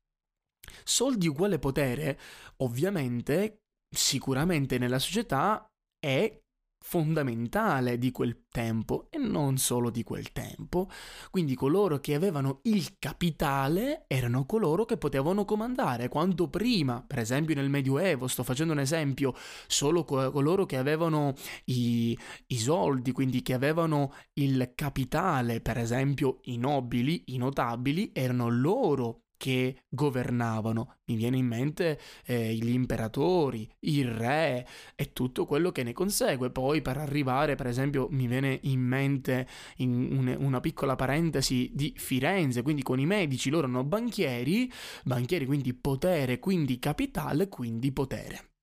Soldi 0.82 1.28
uguale 1.28 1.58
potere, 1.58 2.18
ovviamente, 2.62 3.58
sicuramente 3.94 4.78
nella 4.78 4.98
società 4.98 5.68
è 5.98 6.40
fondamentale 6.86 7.96
di 7.96 8.10
quel 8.10 8.42
tempo 8.50 9.06
e 9.10 9.16
non 9.16 9.56
solo 9.56 9.88
di 9.88 10.02
quel 10.02 10.32
tempo. 10.32 10.90
Quindi 11.30 11.54
coloro 11.54 11.98
che 11.98 12.14
avevano 12.14 12.60
il 12.64 12.98
capitale 12.98 14.04
erano 14.06 14.44
coloro 14.44 14.84
che 14.84 14.98
potevano 14.98 15.46
comandare. 15.46 16.08
Quanto 16.08 16.48
prima, 16.48 17.02
per 17.04 17.20
esempio 17.20 17.54
nel 17.54 17.70
Medioevo, 17.70 18.28
sto 18.28 18.42
facendo 18.42 18.74
un 18.74 18.80
esempio, 18.80 19.34
solo 19.66 20.04
coloro 20.04 20.66
che 20.66 20.76
avevano 20.76 21.32
i, 21.64 22.16
i 22.48 22.58
soldi, 22.58 23.12
quindi 23.12 23.40
che 23.40 23.54
avevano 23.54 24.12
il 24.34 24.72
capitale, 24.74 25.62
per 25.62 25.78
esempio 25.78 26.40
i 26.42 26.58
nobili, 26.58 27.24
i 27.28 27.38
notabili, 27.38 28.10
erano 28.12 28.50
loro 28.50 29.23
che 29.44 29.82
governavano. 29.90 31.00
Mi 31.04 31.16
viene 31.16 31.36
in 31.36 31.44
mente 31.44 32.00
eh, 32.24 32.54
gli 32.54 32.70
imperatori, 32.70 33.70
il 33.80 34.10
re 34.10 34.66
e 34.94 35.12
tutto 35.12 35.44
quello 35.44 35.70
che 35.70 35.82
ne 35.82 35.92
consegue. 35.92 36.48
Poi 36.48 36.80
per 36.80 36.96
arrivare, 36.96 37.54
per 37.54 37.66
esempio, 37.66 38.08
mi 38.10 38.26
viene 38.26 38.58
in 38.62 38.80
mente 38.80 39.46
in 39.76 39.90
un, 39.90 40.34
una 40.38 40.60
piccola 40.60 40.96
parentesi 40.96 41.70
di 41.74 41.92
Firenze, 41.94 42.62
quindi 42.62 42.80
con 42.82 42.98
i 42.98 43.04
medici, 43.04 43.50
loro 43.50 43.64
erano 43.64 43.84
banchieri, 43.84 44.72
banchieri 45.04 45.44
quindi 45.44 45.74
potere, 45.74 46.38
quindi 46.38 46.78
capitale, 46.78 47.48
quindi 47.48 47.92
potere. 47.92 48.53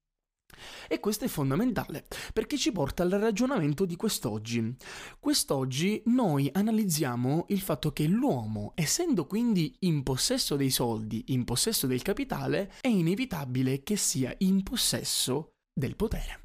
E 0.87 0.99
questo 0.99 1.25
è 1.25 1.27
fondamentale 1.27 2.05
perché 2.33 2.57
ci 2.57 2.71
porta 2.71 3.03
al 3.03 3.11
ragionamento 3.11 3.85
di 3.85 3.95
quest'oggi. 3.95 4.75
Quest'oggi 5.19 6.01
noi 6.05 6.49
analizziamo 6.51 7.45
il 7.49 7.61
fatto 7.61 7.91
che 7.91 8.05
l'uomo, 8.07 8.73
essendo 8.75 9.25
quindi 9.25 9.75
in 9.79 10.03
possesso 10.03 10.55
dei 10.55 10.69
soldi, 10.69 11.25
in 11.27 11.43
possesso 11.43 11.87
del 11.87 12.01
capitale, 12.01 12.73
è 12.81 12.87
inevitabile 12.87 13.83
che 13.83 13.95
sia 13.95 14.33
in 14.39 14.63
possesso 14.63 15.53
del 15.73 15.95
potere. 15.95 16.39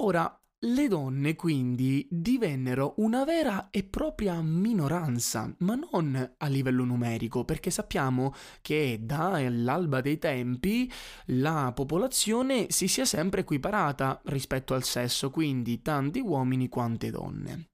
Ora, 0.00 0.43
le 0.64 0.88
donne 0.88 1.34
quindi 1.34 2.06
divennero 2.10 2.94
una 2.98 3.24
vera 3.24 3.68
e 3.70 3.82
propria 3.84 4.40
minoranza, 4.40 5.52
ma 5.58 5.74
non 5.74 6.34
a 6.36 6.46
livello 6.46 6.84
numerico, 6.84 7.44
perché 7.44 7.70
sappiamo 7.70 8.32
che 8.62 9.00
dall'alba 9.02 10.00
dei 10.00 10.18
tempi 10.18 10.90
la 11.26 11.72
popolazione 11.74 12.66
si 12.70 12.88
sia 12.88 13.04
sempre 13.04 13.42
equiparata 13.42 14.20
rispetto 14.24 14.74
al 14.74 14.84
sesso, 14.84 15.30
quindi 15.30 15.82
tanti 15.82 16.20
uomini 16.20 16.68
quante 16.68 17.10
donne. 17.10 17.68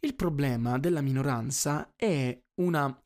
Il 0.00 0.14
problema 0.14 0.78
della 0.78 1.00
minoranza 1.00 1.92
è 1.96 2.38
una 2.60 2.96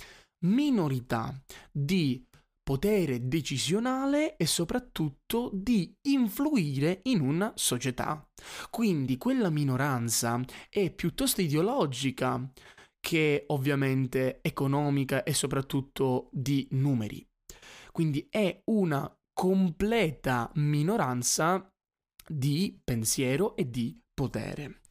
minorità 0.41 1.35
di 1.71 2.27
potere 2.63 3.27
decisionale 3.27 4.37
e 4.37 4.47
soprattutto 4.47 5.51
di 5.53 5.95
influire 6.03 7.01
in 7.05 7.21
una 7.21 7.53
società. 7.57 8.27
Quindi 8.71 9.19
quella 9.19 9.51
minoranza 9.51 10.41
è 10.69 10.91
piuttosto 10.91 11.41
ideologica 11.41 12.51
che 13.01 13.45
ovviamente 13.49 14.39
economica 14.43 15.25
e 15.25 15.35
soprattutto 15.35 16.29
di 16.31 16.69
numeri. 16.71 17.27
Quindi 17.91 18.27
è 18.31 18.63
una 18.67 19.13
completa 19.33 20.51
minoranza 20.55 21.69
di 22.27 22.79
pensiero 22.83 23.57
e 23.57 23.69
di 23.69 24.01
potere. 24.15 24.82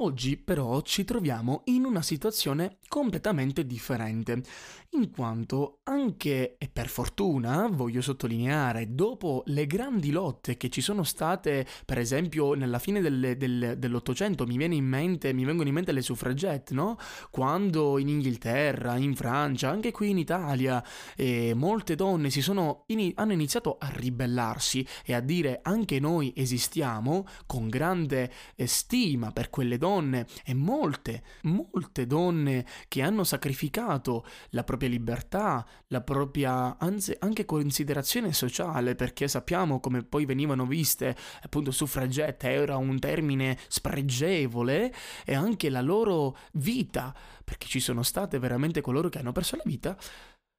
Oggi 0.00 0.36
però 0.36 0.80
ci 0.82 1.02
troviamo 1.02 1.62
in 1.64 1.84
una 1.84 2.02
situazione 2.02 2.76
completamente 2.86 3.66
differente, 3.66 4.42
in 4.90 5.10
quanto 5.10 5.80
anche, 5.82 6.56
e 6.56 6.68
per 6.72 6.86
fortuna, 6.88 7.68
voglio 7.68 8.00
sottolineare, 8.00 8.94
dopo 8.94 9.42
le 9.46 9.66
grandi 9.66 10.12
lotte 10.12 10.56
che 10.56 10.70
ci 10.70 10.80
sono 10.82 11.02
state, 11.02 11.66
per 11.84 11.98
esempio 11.98 12.54
nella 12.54 12.78
fine 12.78 13.00
del, 13.00 13.34
del, 13.36 13.74
dell'Ottocento, 13.76 14.46
mi, 14.46 14.56
viene 14.56 14.76
in 14.76 14.84
mente, 14.84 15.32
mi 15.32 15.44
vengono 15.44 15.68
in 15.68 15.74
mente 15.74 15.90
le 15.90 16.02
suffragette, 16.02 16.74
no? 16.74 16.96
Quando 17.30 17.98
in 17.98 18.08
Inghilterra, 18.08 18.96
in 18.98 19.16
Francia, 19.16 19.68
anche 19.68 19.90
qui 19.90 20.10
in 20.10 20.18
Italia, 20.18 20.82
eh, 21.16 21.54
molte 21.54 21.96
donne 21.96 22.30
sono, 22.30 22.84
in, 22.86 23.10
hanno 23.16 23.32
iniziato 23.32 23.78
a 23.80 23.90
ribellarsi 23.92 24.86
e 25.04 25.12
a 25.12 25.20
dire 25.20 25.58
anche 25.60 25.98
noi 25.98 26.32
esistiamo 26.36 27.26
con 27.46 27.68
grande 27.68 28.32
eh, 28.54 28.68
stima 28.68 29.32
per 29.32 29.50
quelle 29.50 29.76
donne 29.76 29.86
donne 29.88 30.26
e 30.44 30.52
molte, 30.54 31.22
molte 31.42 32.06
donne 32.06 32.66
che 32.88 33.02
hanno 33.02 33.24
sacrificato 33.24 34.26
la 34.50 34.62
propria 34.62 34.90
libertà, 34.90 35.66
la 35.88 36.02
propria, 36.02 36.76
anzi 36.78 37.16
anche 37.20 37.46
considerazione 37.46 38.32
sociale, 38.32 38.94
perché 38.94 39.26
sappiamo 39.28 39.80
come 39.80 40.02
poi 40.02 40.26
venivano 40.26 40.66
viste 40.66 41.16
appunto 41.42 41.70
suffragette, 41.70 42.50
era 42.50 42.76
un 42.76 42.98
termine 42.98 43.58
spregevole 43.68 44.94
e 45.24 45.34
anche 45.34 45.70
la 45.70 45.80
loro 45.80 46.36
vita, 46.52 47.14
perché 47.42 47.66
ci 47.66 47.80
sono 47.80 48.02
state 48.02 48.38
veramente 48.38 48.82
coloro 48.82 49.08
che 49.08 49.18
hanno 49.18 49.32
perso 49.32 49.56
la 49.56 49.62
vita, 49.64 49.96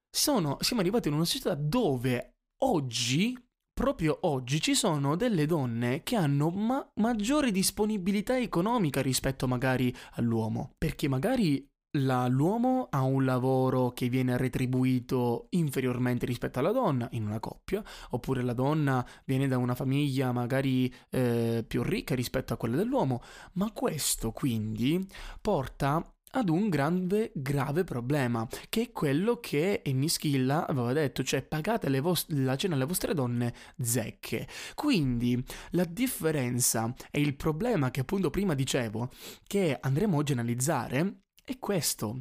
sono, 0.10 0.58
siamo 0.62 0.82
arrivati 0.82 1.08
in 1.08 1.14
una 1.14 1.26
società 1.26 1.54
dove 1.54 2.34
oggi 2.64 3.38
proprio 3.80 4.18
oggi 4.24 4.60
ci 4.60 4.76
sono 4.76 5.16
delle 5.16 5.46
donne 5.46 6.04
che 6.04 6.18
hanno 6.18 6.50
ma- 6.50 6.86
maggiore 6.96 7.50
disponibilità 7.50 8.38
economica 8.38 9.02
rispetto 9.02 9.48
magari 9.48 9.96
all'uomo, 10.16 10.74
perché 10.78 11.08
magari 11.08 11.66
la, 11.92 12.28
l'uomo 12.28 12.88
ha 12.90 13.04
un 13.04 13.24
lavoro 13.24 13.92
che 13.92 14.10
viene 14.10 14.36
retribuito 14.36 15.48
inferiormente 15.52 16.26
rispetto 16.26 16.60
alla 16.60 16.74
donna 16.74 17.08
in 17.12 17.26
una 17.26 17.40
coppia, 17.40 17.82
oppure 18.10 18.42
la 18.44 18.52
donna 18.52 19.06
viene 19.24 19.48
da 19.48 19.58
una 19.58 19.76
famiglia 19.76 20.34
magari 20.34 20.94
eh, 21.10 21.64
più 21.66 21.82
ricca 21.82 22.16
rispetto 22.16 22.52
a 22.52 22.58
quella 22.58 22.76
dell'uomo, 22.76 23.22
ma 23.54 23.72
questo 23.72 24.34
quindi 24.34 25.08
porta 25.40 26.04
ad 26.32 26.50
un 26.50 26.70
grande, 26.70 27.32
grave 27.34 27.84
problema, 27.84 28.48
che 28.70 28.82
è 28.82 28.92
quello 28.92 29.40
che 29.40 29.82
Enischilla 29.84 30.68
aveva 30.68 30.94
detto, 30.94 31.24
cioè 31.24 31.42
pagate 31.42 32.00
vost- 32.00 32.32
la 32.32 32.56
cena 32.56 32.76
alle 32.76 32.86
vostre 32.86 33.14
donne 33.14 33.54
zecche. 33.80 34.48
Quindi 34.76 35.44
la 35.72 35.86
differenza 35.86 36.94
e 37.12 37.20
il 37.20 37.36
problema 37.36 37.92
che 37.92 38.02
appunto 38.02 38.30
prima 38.30 38.54
dicevo, 38.54 39.10
che 39.46 39.78
andremo 39.80 40.18
oggi 40.18 40.32
a 40.32 40.36
analizzare, 40.36 41.22
è 41.44 41.58
questo. 41.58 42.20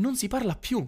Non 0.00 0.16
si 0.16 0.28
parla 0.28 0.56
più 0.56 0.86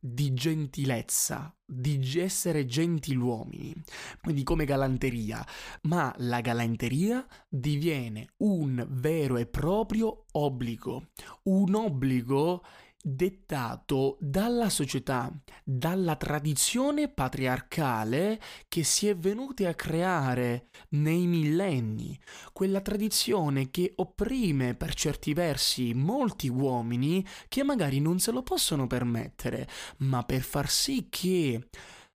di 0.00 0.32
gentilezza, 0.32 1.54
di 1.64 2.00
essere 2.18 2.64
gentiluomini, 2.64 3.74
quindi 4.22 4.42
come 4.42 4.64
galanteria, 4.64 5.46
ma 5.82 6.12
la 6.18 6.40
galanteria 6.40 7.24
diviene 7.48 8.32
un 8.38 8.84
vero 8.88 9.36
e 9.36 9.46
proprio 9.46 10.24
obbligo, 10.32 11.10
un 11.44 11.74
obbligo 11.74 12.64
dettato 13.02 14.18
dalla 14.20 14.68
società, 14.68 15.32
dalla 15.64 16.16
tradizione 16.16 17.08
patriarcale 17.08 18.40
che 18.68 18.84
si 18.84 19.08
è 19.08 19.16
venuta 19.16 19.68
a 19.68 19.74
creare 19.74 20.68
nei 20.90 21.26
millenni, 21.26 22.18
quella 22.52 22.80
tradizione 22.80 23.70
che 23.70 23.92
opprime 23.96 24.74
per 24.74 24.94
certi 24.94 25.32
versi 25.32 25.94
molti 25.94 26.48
uomini 26.48 27.24
che 27.48 27.62
magari 27.62 28.00
non 28.00 28.18
se 28.18 28.32
lo 28.32 28.42
possono 28.42 28.86
permettere, 28.86 29.66
ma 29.98 30.22
per 30.24 30.42
far 30.42 30.68
sì 30.68 31.06
che 31.08 31.68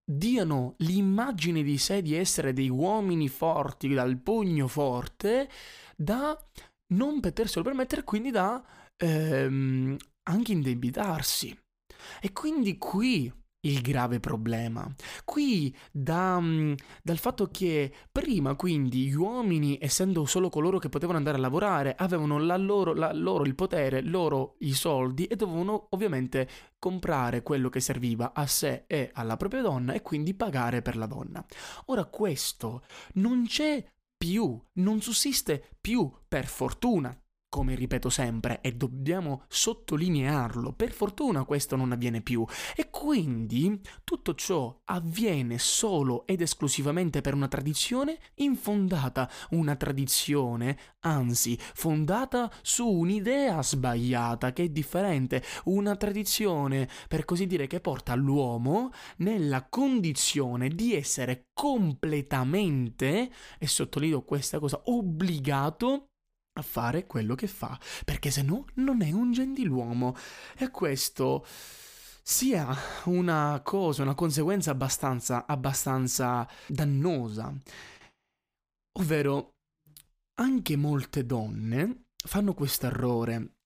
diano 0.07 0.75
l'immagine 0.79 1.63
di 1.63 1.79
sé 1.79 2.03
di 2.03 2.13
essere 2.15 2.53
dei 2.53 2.69
uomini 2.69 3.27
forti 3.27 3.87
dal 3.89 4.17
pugno 4.19 4.67
forte 4.67 5.49
da 5.95 6.37
non 6.93 7.19
poterselo 7.19 7.63
permettere, 7.63 8.03
quindi 8.03 8.29
da 8.29 8.63
ehm, 8.97 9.97
anche 10.25 10.51
indebitarsi. 10.51 11.57
E 12.21 12.31
quindi 12.31 12.77
qui 12.77 13.31
il 13.65 13.81
grave 13.81 14.19
problema. 14.19 14.87
Qui 15.23 15.75
da, 15.91 16.39
mm, 16.39 16.73
dal 17.03 17.17
fatto 17.17 17.47
che 17.47 17.91
prima 18.11 18.55
quindi 18.55 19.07
gli 19.07 19.15
uomini, 19.15 19.77
essendo 19.81 20.25
solo 20.25 20.49
coloro 20.49 20.77
che 20.77 20.89
potevano 20.89 21.17
andare 21.17 21.37
a 21.37 21.41
lavorare, 21.41 21.95
avevano 21.95 22.39
la 22.39 22.57
loro, 22.57 22.93
la 22.93 23.11
loro, 23.11 23.43
il 23.43 23.55
potere, 23.55 24.01
loro 24.01 24.55
i 24.59 24.73
soldi 24.73 25.25
e 25.25 25.35
dovevano 25.35 25.87
ovviamente 25.91 26.47
comprare 26.77 27.41
quello 27.41 27.69
che 27.69 27.79
serviva 27.79 28.33
a 28.33 28.45
sé 28.45 28.83
e 28.87 29.09
alla 29.13 29.37
propria 29.37 29.61
donna 29.61 29.93
e 29.93 30.01
quindi 30.01 30.33
pagare 30.35 30.81
per 30.81 30.95
la 30.95 31.07
donna. 31.07 31.43
Ora 31.85 32.05
questo 32.05 32.83
non 33.15 33.45
c'è 33.47 33.83
più, 34.17 34.59
non 34.73 35.01
sussiste 35.01 35.71
più 35.81 36.11
per 36.27 36.45
fortuna 36.45 37.15
come 37.49 37.75
ripeto 37.75 38.09
sempre, 38.09 38.59
e 38.61 38.73
dobbiamo 38.73 39.43
sottolinearlo, 39.47 40.73
per 40.73 40.91
fortuna 40.91 41.45
questo 41.45 41.75
non 41.75 41.91
avviene 41.91 42.21
più. 42.21 42.45
E 42.75 42.89
quindi 42.89 43.79
tutto 44.03 44.35
ciò 44.35 44.81
avviene 44.85 45.57
solo 45.57 46.25
ed 46.27 46.41
esclusivamente 46.41 47.21
per 47.21 47.33
una 47.33 47.47
tradizione 47.47 48.19
infondata, 48.35 49.29
una 49.51 49.75
tradizione, 49.75 50.77
anzi, 51.01 51.57
fondata 51.59 52.51
su 52.61 52.87
un'idea 52.87 53.63
sbagliata 53.63 54.51
che 54.51 54.63
è 54.63 54.69
differente, 54.69 55.43
una 55.65 55.95
tradizione, 55.95 56.89
per 57.07 57.23
così 57.25 57.47
dire, 57.47 57.67
che 57.67 57.79
porta 57.79 58.15
l'uomo 58.15 58.91
nella 59.17 59.67
condizione 59.69 60.67
di 60.69 60.93
essere 60.93 61.47
completamente, 61.53 63.31
e 63.57 63.67
sottolineo 63.67 64.23
questa 64.23 64.59
cosa, 64.59 64.81
obbligato 64.85 66.09
a 66.57 66.61
fare 66.61 67.05
quello 67.05 67.35
che 67.35 67.47
fa, 67.47 67.77
perché 68.03 68.31
se 68.31 68.41
no 68.41 68.65
non 68.75 69.01
è 69.01 69.11
un 69.11 69.31
gentiluomo. 69.31 70.15
E 70.57 70.69
questo 70.71 71.45
sia 72.21 72.75
una 73.05 73.61
cosa, 73.63 74.01
una 74.01 74.15
conseguenza 74.15 74.71
abbastanza, 74.71 75.45
abbastanza 75.45 76.47
dannosa. 76.67 77.53
Ovvero, 78.99 79.55
anche 80.39 80.75
molte 80.75 81.25
donne 81.25 82.07
fanno 82.15 82.53
questo 82.53 82.87
errore, 82.87 83.57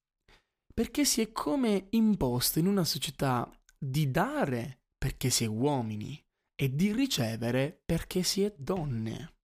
perché 0.74 1.06
si 1.06 1.22
è 1.22 1.32
come 1.32 1.88
imposto 1.92 2.60
in 2.60 2.68
una 2.68 2.84
società 2.84 3.50
di 3.78 4.12
dare 4.12 4.82
perché 4.98 5.30
si 5.30 5.46
è 5.46 5.48
uomini 5.48 6.22
e 6.54 6.76
di 6.76 6.92
ricevere 6.92 7.82
perché 7.86 8.24
si 8.24 8.44
è 8.44 8.54
donne 8.58 9.39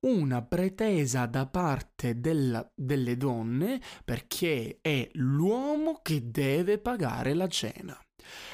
una 0.00 0.42
pretesa 0.42 1.26
da 1.26 1.46
parte 1.46 2.20
della, 2.20 2.68
delle 2.74 3.16
donne 3.16 3.80
perché 4.04 4.78
è 4.80 5.08
l'uomo 5.14 6.00
che 6.02 6.30
deve 6.30 6.78
pagare 6.78 7.34
la 7.34 7.48
cena. 7.48 7.98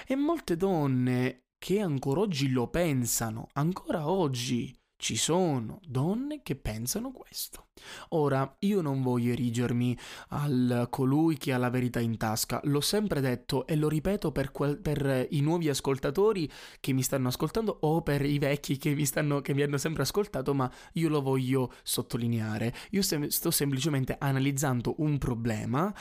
E 0.06 0.16
molte 0.16 0.56
donne 0.56 1.44
che 1.58 1.80
ancora 1.80 2.20
oggi 2.20 2.50
lo 2.50 2.68
pensano, 2.68 3.48
ancora 3.54 4.08
oggi 4.08 4.74
ci 5.04 5.18
sono 5.18 5.80
donne 5.86 6.40
che 6.42 6.56
pensano 6.56 7.10
questo. 7.12 7.66
Ora, 8.10 8.56
io 8.60 8.80
non 8.80 9.02
voglio 9.02 9.32
erigermi 9.32 9.94
al 10.28 10.86
colui 10.88 11.36
che 11.36 11.52
ha 11.52 11.58
la 11.58 11.68
verità 11.68 12.00
in 12.00 12.16
tasca, 12.16 12.58
l'ho 12.64 12.80
sempre 12.80 13.20
detto 13.20 13.66
e 13.66 13.76
lo 13.76 13.88
ripeto 13.88 14.32
per, 14.32 14.50
quel, 14.50 14.78
per 14.78 15.26
i 15.30 15.40
nuovi 15.42 15.68
ascoltatori 15.68 16.50
che 16.80 16.92
mi 16.92 17.02
stanno 17.02 17.28
ascoltando 17.28 17.76
o 17.80 18.00
per 18.00 18.24
i 18.24 18.38
vecchi 18.38 18.78
che 18.78 18.94
mi, 18.94 19.04
stanno, 19.04 19.42
che 19.42 19.52
mi 19.52 19.60
hanno 19.60 19.76
sempre 19.76 20.04
ascoltato, 20.04 20.54
ma 20.54 20.72
io 20.94 21.10
lo 21.10 21.20
voglio 21.20 21.72
sottolineare. 21.82 22.72
Io 22.90 23.02
sem- 23.02 23.26
sto 23.26 23.50
semplicemente 23.50 24.16
analizzando 24.18 24.94
un 24.98 25.18
problema 25.18 25.92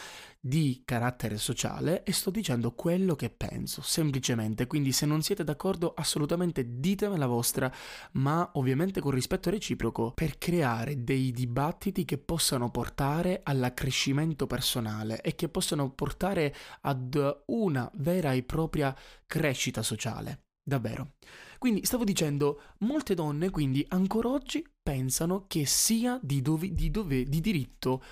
di 0.45 0.81
carattere 0.83 1.37
sociale 1.37 2.03
e 2.03 2.11
sto 2.11 2.29
dicendo 2.29 2.73
quello 2.73 3.15
che 3.15 3.29
penso, 3.29 3.81
semplicemente. 3.81 4.67
Quindi 4.67 4.91
se 4.91 5.05
non 5.05 5.21
siete 5.21 5.45
d'accordo 5.45 5.93
assolutamente 5.95 6.79
ditemi 6.79 7.17
la 7.17 7.27
vostra, 7.27 7.71
ma 8.13 8.49
ovviamente 8.55 8.92
con 8.99 9.11
rispetto 9.11 9.49
reciproco 9.49 10.11
per 10.11 10.37
creare 10.37 11.03
dei 11.03 11.31
dibattiti 11.31 12.05
che 12.05 12.17
possano 12.17 12.69
portare 12.69 13.41
all'accrescimento 13.43 14.47
personale 14.47 15.21
e 15.21 15.35
che 15.35 15.49
possano 15.49 15.91
portare 15.91 16.53
ad 16.81 17.41
una 17.47 17.89
vera 17.95 18.33
e 18.33 18.43
propria 18.43 18.95
crescita 19.25 19.81
sociale. 19.81 20.43
Davvero. 20.65 21.15
Quindi 21.59 21.85
stavo 21.85 22.03
dicendo, 22.03 22.61
molte 22.79 23.13
donne 23.13 23.49
quindi 23.49 23.85
ancora 23.89 24.29
oggi 24.29 24.65
pensano 24.81 25.45
che 25.47 25.65
sia 25.65 26.19
di, 26.21 26.41
dove, 26.41 26.73
di, 26.73 26.89
dove, 26.89 27.23
di 27.23 27.41
diritto 27.41 28.03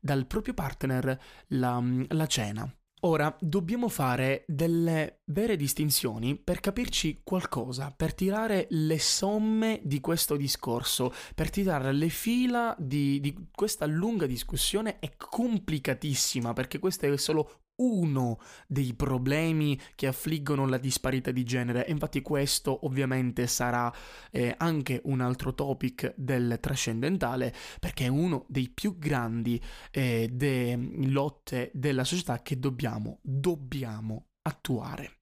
dal 0.00 0.26
proprio 0.26 0.54
partner 0.54 1.20
la, 1.48 1.82
la 2.08 2.26
cena. 2.26 2.77
Ora, 3.02 3.36
dobbiamo 3.40 3.88
fare 3.88 4.44
delle 4.48 5.20
vere 5.26 5.54
distinzioni 5.54 6.36
per 6.36 6.58
capirci 6.58 7.20
qualcosa, 7.22 7.92
per 7.96 8.12
tirare 8.12 8.66
le 8.70 8.98
somme 8.98 9.80
di 9.84 10.00
questo 10.00 10.36
discorso, 10.36 11.12
per 11.34 11.48
tirare 11.48 11.92
le 11.92 12.08
fila 12.08 12.74
di, 12.76 13.20
di 13.20 13.50
questa 13.54 13.86
lunga 13.86 14.26
discussione 14.26 14.98
è 14.98 15.12
complicatissima 15.16 16.52
perché 16.52 16.80
questo 16.80 17.06
è 17.06 17.16
solo 17.16 17.60
uno 17.78 18.38
dei 18.66 18.94
problemi 18.94 19.78
che 19.94 20.06
affliggono 20.06 20.66
la 20.66 20.78
disparità 20.78 21.30
di 21.30 21.44
genere 21.44 21.86
e 21.86 21.92
infatti 21.92 22.22
questo 22.22 22.86
ovviamente 22.86 23.46
sarà 23.46 23.92
eh, 24.30 24.54
anche 24.56 25.00
un 25.04 25.20
altro 25.20 25.54
topic 25.54 26.14
del 26.16 26.58
trascendentale 26.60 27.54
perché 27.80 28.04
è 28.04 28.08
uno 28.08 28.44
dei 28.48 28.70
più 28.70 28.98
grandi 28.98 29.60
eh, 29.90 30.28
de 30.32 30.76
lotte 31.06 31.70
della 31.74 32.04
società 32.04 32.42
che 32.42 32.58
dobbiamo, 32.58 33.18
dobbiamo 33.22 34.28
attuare. 34.42 35.18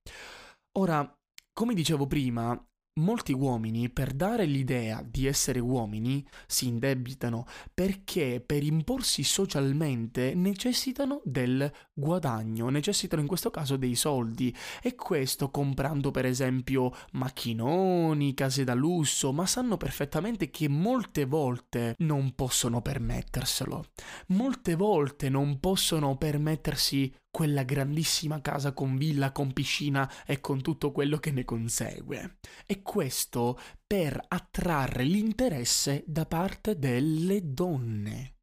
Ora, 0.78 1.10
come 1.52 1.74
dicevo 1.74 2.06
prima, 2.06 2.54
Molti 2.98 3.34
uomini, 3.34 3.90
per 3.90 4.14
dare 4.14 4.46
l'idea 4.46 5.04
di 5.06 5.26
essere 5.26 5.58
uomini, 5.58 6.26
si 6.46 6.66
indebitano 6.68 7.44
perché 7.74 8.42
per 8.44 8.62
imporsi 8.62 9.22
socialmente 9.22 10.32
necessitano 10.34 11.20
del 11.22 11.70
guadagno, 11.92 12.70
necessitano 12.70 13.20
in 13.20 13.28
questo 13.28 13.50
caso 13.50 13.76
dei 13.76 13.94
soldi 13.96 14.54
e 14.80 14.94
questo 14.94 15.50
comprando 15.50 16.10
per 16.10 16.24
esempio 16.24 16.90
macchinoni, 17.12 18.32
case 18.32 18.64
da 18.64 18.72
lusso, 18.72 19.30
ma 19.30 19.44
sanno 19.44 19.76
perfettamente 19.76 20.48
che 20.48 20.66
molte 20.66 21.26
volte 21.26 21.96
non 21.98 22.34
possono 22.34 22.80
permetterselo. 22.80 23.84
Molte 24.28 24.74
volte 24.74 25.28
non 25.28 25.60
possono 25.60 26.16
permettersi 26.16 27.12
quella 27.36 27.64
grandissima 27.64 28.40
casa 28.40 28.72
con 28.72 28.96
villa, 28.96 29.30
con 29.30 29.52
piscina 29.52 30.10
e 30.24 30.40
con 30.40 30.62
tutto 30.62 30.90
quello 30.90 31.18
che 31.18 31.30
ne 31.32 31.44
consegue. 31.44 32.38
E 32.64 32.80
questo 32.80 33.60
per 33.86 34.18
attrarre 34.26 35.04
l'interesse 35.04 36.02
da 36.06 36.24
parte 36.24 36.78
delle 36.78 37.52
donne. 37.52 38.36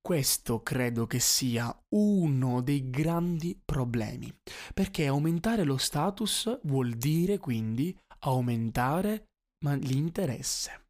Questo 0.00 0.62
credo 0.62 1.08
che 1.08 1.18
sia 1.18 1.76
uno 1.96 2.60
dei 2.60 2.88
grandi 2.88 3.60
problemi, 3.64 4.32
perché 4.72 5.08
aumentare 5.08 5.64
lo 5.64 5.76
status 5.76 6.60
vuol 6.62 6.92
dire 6.92 7.38
quindi 7.38 7.98
aumentare 8.20 9.30
l'interesse. 9.58 10.86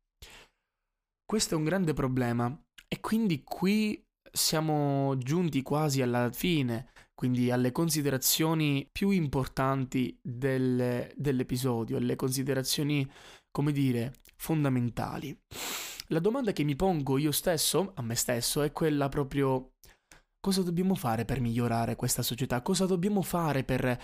Questo 1.25 1.55
è 1.55 1.57
un 1.57 1.65
grande 1.65 1.95
problema 1.95 2.55
e 2.87 3.01
quindi 3.01 3.43
qui 3.43 3.99
siamo 4.31 5.17
giunti 5.17 5.63
quasi 5.63 6.03
alla 6.03 6.31
fine 6.31 6.91
quindi 7.15 7.51
alle 7.51 7.73
considerazioni 7.73 8.87
più 8.91 9.11
importanti 9.11 10.19
del, 10.21 11.11
dell'episodio, 11.15 11.97
alle 11.97 12.17
considerazioni, 12.17 13.09
come 13.51 13.73
dire, 13.73 14.15
fondamentali. 14.37 15.37
La 16.09 16.19
domanda 16.19 16.53
che 16.53 16.65
mi 16.65 16.77
pongo 16.77 17.17
io 17.17 17.33
stesso, 17.33 17.93
a 17.95 18.03
me 18.03 18.15
stesso, 18.15 18.63
è 18.63 18.73
quella 18.73 19.09
proprio 19.09 19.73
cosa 20.41 20.63
dobbiamo 20.63 20.95
fare 20.95 21.25
per 21.25 21.41
migliorare 21.41 21.97
questa 21.97 22.23
società? 22.23 22.61
Cosa 22.61 22.85
dobbiamo 22.85 23.23
fare 23.23 23.65
per 23.65 23.99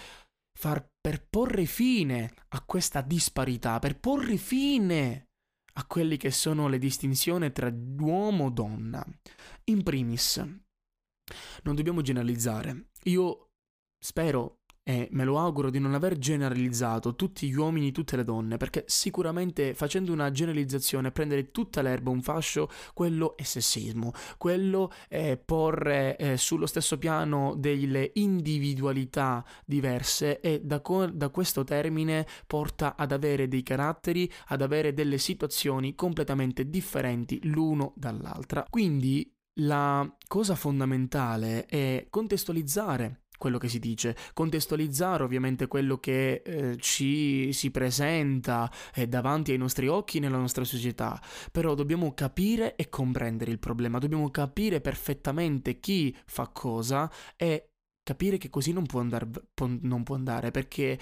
far, 0.58 0.86
per 1.00 1.26
porre 1.28 1.66
fine 1.66 2.32
a 2.48 2.62
questa 2.64 3.00
disparità, 3.00 3.78
per 3.78 3.98
porre 3.98 4.36
fine 4.36 5.26
a 5.74 5.86
quelle 5.86 6.16
che 6.16 6.30
sono 6.30 6.68
le 6.68 6.78
distinzioni 6.78 7.52
tra 7.52 7.72
uomo 7.98 8.48
e 8.48 8.50
donna. 8.50 9.06
In 9.70 9.82
primis, 9.82 10.36
non 11.62 11.74
dobbiamo 11.74 12.02
generalizzare. 12.02 12.89
Io 13.04 13.48
spero 13.98 14.60
e 14.82 15.08
me 15.12 15.24
lo 15.24 15.38
auguro 15.38 15.70
di 15.70 15.78
non 15.78 15.94
aver 15.94 16.18
generalizzato 16.18 17.14
tutti 17.14 17.48
gli 17.48 17.54
uomini, 17.54 17.92
tutte 17.92 18.16
le 18.16 18.24
donne, 18.24 18.56
perché 18.56 18.84
sicuramente 18.88 19.74
facendo 19.74 20.12
una 20.12 20.30
generalizzazione, 20.32 21.12
prendere 21.12 21.50
tutta 21.50 21.82
l'erba 21.82 22.10
un 22.10 22.22
fascio, 22.22 22.68
quello 22.92 23.36
è 23.36 23.42
sessismo, 23.42 24.12
quello 24.36 24.90
è 25.08 25.40
porre 25.42 26.16
eh, 26.16 26.36
sullo 26.36 26.66
stesso 26.66 26.98
piano 26.98 27.54
delle 27.56 28.10
individualità 28.14 29.44
diverse 29.64 30.40
e 30.40 30.60
da, 30.64 30.80
co- 30.80 31.06
da 31.06 31.28
questo 31.28 31.62
termine 31.62 32.26
porta 32.46 32.96
ad 32.96 33.12
avere 33.12 33.46
dei 33.46 33.62
caratteri, 33.62 34.30
ad 34.48 34.62
avere 34.62 34.92
delle 34.92 35.18
situazioni 35.18 35.94
completamente 35.94 36.68
differenti 36.68 37.38
l'uno 37.44 37.92
dall'altra. 37.96 38.64
Quindi 38.68 39.30
la 39.60 40.08
cosa 40.26 40.54
fondamentale 40.54 41.66
è 41.66 42.06
contestualizzare 42.10 43.22
quello 43.40 43.56
che 43.56 43.68
si 43.68 43.78
dice, 43.78 44.14
contestualizzare 44.34 45.22
ovviamente 45.22 45.66
quello 45.66 45.96
che 45.96 46.42
eh, 46.44 46.76
ci 46.76 47.54
si 47.54 47.70
presenta 47.70 48.70
eh, 48.94 49.08
davanti 49.08 49.50
ai 49.50 49.56
nostri 49.56 49.88
occhi 49.88 50.18
nella 50.18 50.36
nostra 50.36 50.62
società, 50.62 51.18
però 51.50 51.74
dobbiamo 51.74 52.12
capire 52.12 52.76
e 52.76 52.90
comprendere 52.90 53.50
il 53.50 53.58
problema, 53.58 53.98
dobbiamo 53.98 54.30
capire 54.30 54.82
perfettamente 54.82 55.80
chi 55.80 56.14
fa 56.26 56.48
cosa 56.48 57.10
e 57.34 57.70
capire 58.02 58.36
che 58.36 58.50
così 58.50 58.72
non 58.72 58.84
può, 58.84 59.00
andar, 59.00 59.26
non 59.80 60.02
può 60.02 60.16
andare 60.16 60.50
perché 60.50 60.98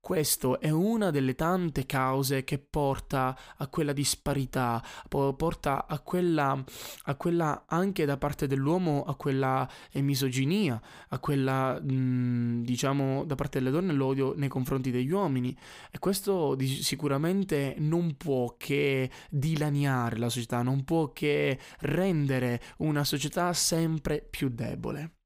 questo 0.00 0.58
è 0.60 0.70
una 0.70 1.10
delle 1.10 1.34
tante 1.34 1.84
cause 1.84 2.42
che 2.42 2.58
porta 2.58 3.38
a 3.56 3.66
quella 3.68 3.92
disparità, 3.92 4.82
porta 5.08 5.86
a 5.86 6.00
quella, 6.00 6.64
a 7.04 7.14
quella 7.16 7.64
anche 7.66 8.06
da 8.06 8.16
parte 8.16 8.46
dell'uomo, 8.46 9.04
a 9.04 9.14
quella 9.14 9.68
misoginia, 9.92 10.80
a 11.08 11.18
quella, 11.18 11.78
diciamo, 11.82 13.24
da 13.24 13.34
parte 13.34 13.58
delle 13.58 13.70
donne 13.70 13.92
l'odio 13.92 14.32
nei 14.34 14.48
confronti 14.48 14.90
degli 14.90 15.10
uomini. 15.10 15.56
E 15.90 15.98
questo 15.98 16.56
sicuramente 16.58 17.74
non 17.78 18.16
può 18.16 18.56
che 18.56 19.10
dilaniare 19.28 20.16
la 20.16 20.30
società, 20.30 20.62
non 20.62 20.82
può 20.82 21.12
che 21.12 21.58
rendere 21.80 22.60
una 22.78 23.04
società 23.04 23.52
sempre 23.52 24.26
più 24.28 24.48
debole. 24.48 25.18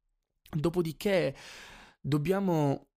Dopodiché 0.51 1.35
dobbiamo 2.01 2.89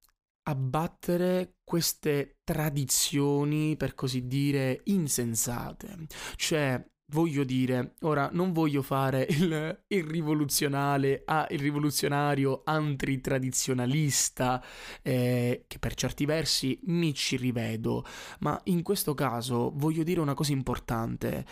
abbattere 0.47 1.55
queste 1.63 2.37
tradizioni, 2.43 3.75
per 3.75 3.95
così 3.95 4.27
dire, 4.27 4.81
insensate. 4.85 6.07
Cioè, 6.35 6.83
voglio 7.11 7.43
dire, 7.43 7.95
ora 8.01 8.29
non 8.31 8.53
voglio 8.53 8.81
fare 8.81 9.27
il, 9.29 9.83
il 9.87 10.03
rivoluzionale, 10.03 11.23
ah, 11.25 11.45
il 11.49 11.59
rivoluzionario 11.59 12.61
antitradizionalista, 12.63 14.63
eh, 15.01 15.65
che 15.67 15.79
per 15.79 15.95
certi 15.95 16.25
versi 16.25 16.79
mi 16.85 17.13
ci 17.13 17.35
rivedo, 17.35 18.05
ma 18.39 18.59
in 18.65 18.83
questo 18.83 19.13
caso 19.13 19.73
voglio 19.75 20.03
dire 20.03 20.21
una 20.21 20.33
cosa 20.33 20.53
importante. 20.53 21.45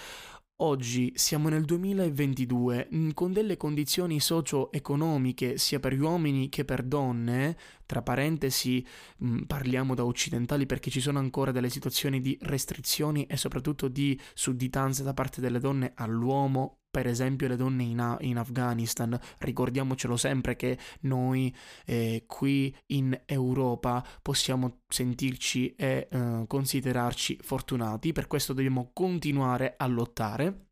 Oggi 0.59 1.11
siamo 1.15 1.49
nel 1.49 1.65
2022 1.65 2.87
mm, 2.93 3.09
con 3.09 3.33
delle 3.33 3.57
condizioni 3.57 4.21
socio-economiche 4.21 5.57
sia 5.57 5.81
per 5.81 5.93
gli 5.93 5.99
uomini 5.99 6.47
che 6.47 6.63
per 6.63 6.83
donne, 6.83 7.57
tra 7.85 8.01
parentesi 8.01 8.85
mm, 9.21 9.41
parliamo 9.47 9.95
da 9.95 10.05
occidentali 10.05 10.65
perché 10.65 10.89
ci 10.89 11.01
sono 11.01 11.19
ancora 11.19 11.51
delle 11.51 11.69
situazioni 11.69 12.21
di 12.21 12.37
restrizioni 12.43 13.25
e 13.25 13.35
soprattutto 13.35 13.89
di 13.89 14.17
sudditanza 14.33 15.03
da 15.03 15.13
parte 15.13 15.41
delle 15.41 15.59
donne 15.59 15.91
all'uomo 15.93 16.84
per 16.95 17.08
esempio 17.08 17.49
le 17.49 17.58
donne 17.58 17.84
in, 17.84 18.17
in, 18.21 18.38
Afghanistan, 18.38 19.19
ricordiamocelo 19.39 20.15
sempre 20.15 20.55
che 20.55 20.77
noi 21.01 21.53
eh, 21.86 22.23
qui 22.25 22.73
in 22.93 23.19
Europa 23.25 24.01
possiamo 24.21 24.84
sentirci 24.88 25.75
e 25.75 26.08
eh, 26.10 26.45
considerarci 26.47 27.39
fortunati, 27.41 28.13
per 28.13 28.27
questo 28.27 28.53
dobbiamo 28.53 28.91
continuare 28.93 29.73
a 29.75 29.88
lottare. 29.88 30.67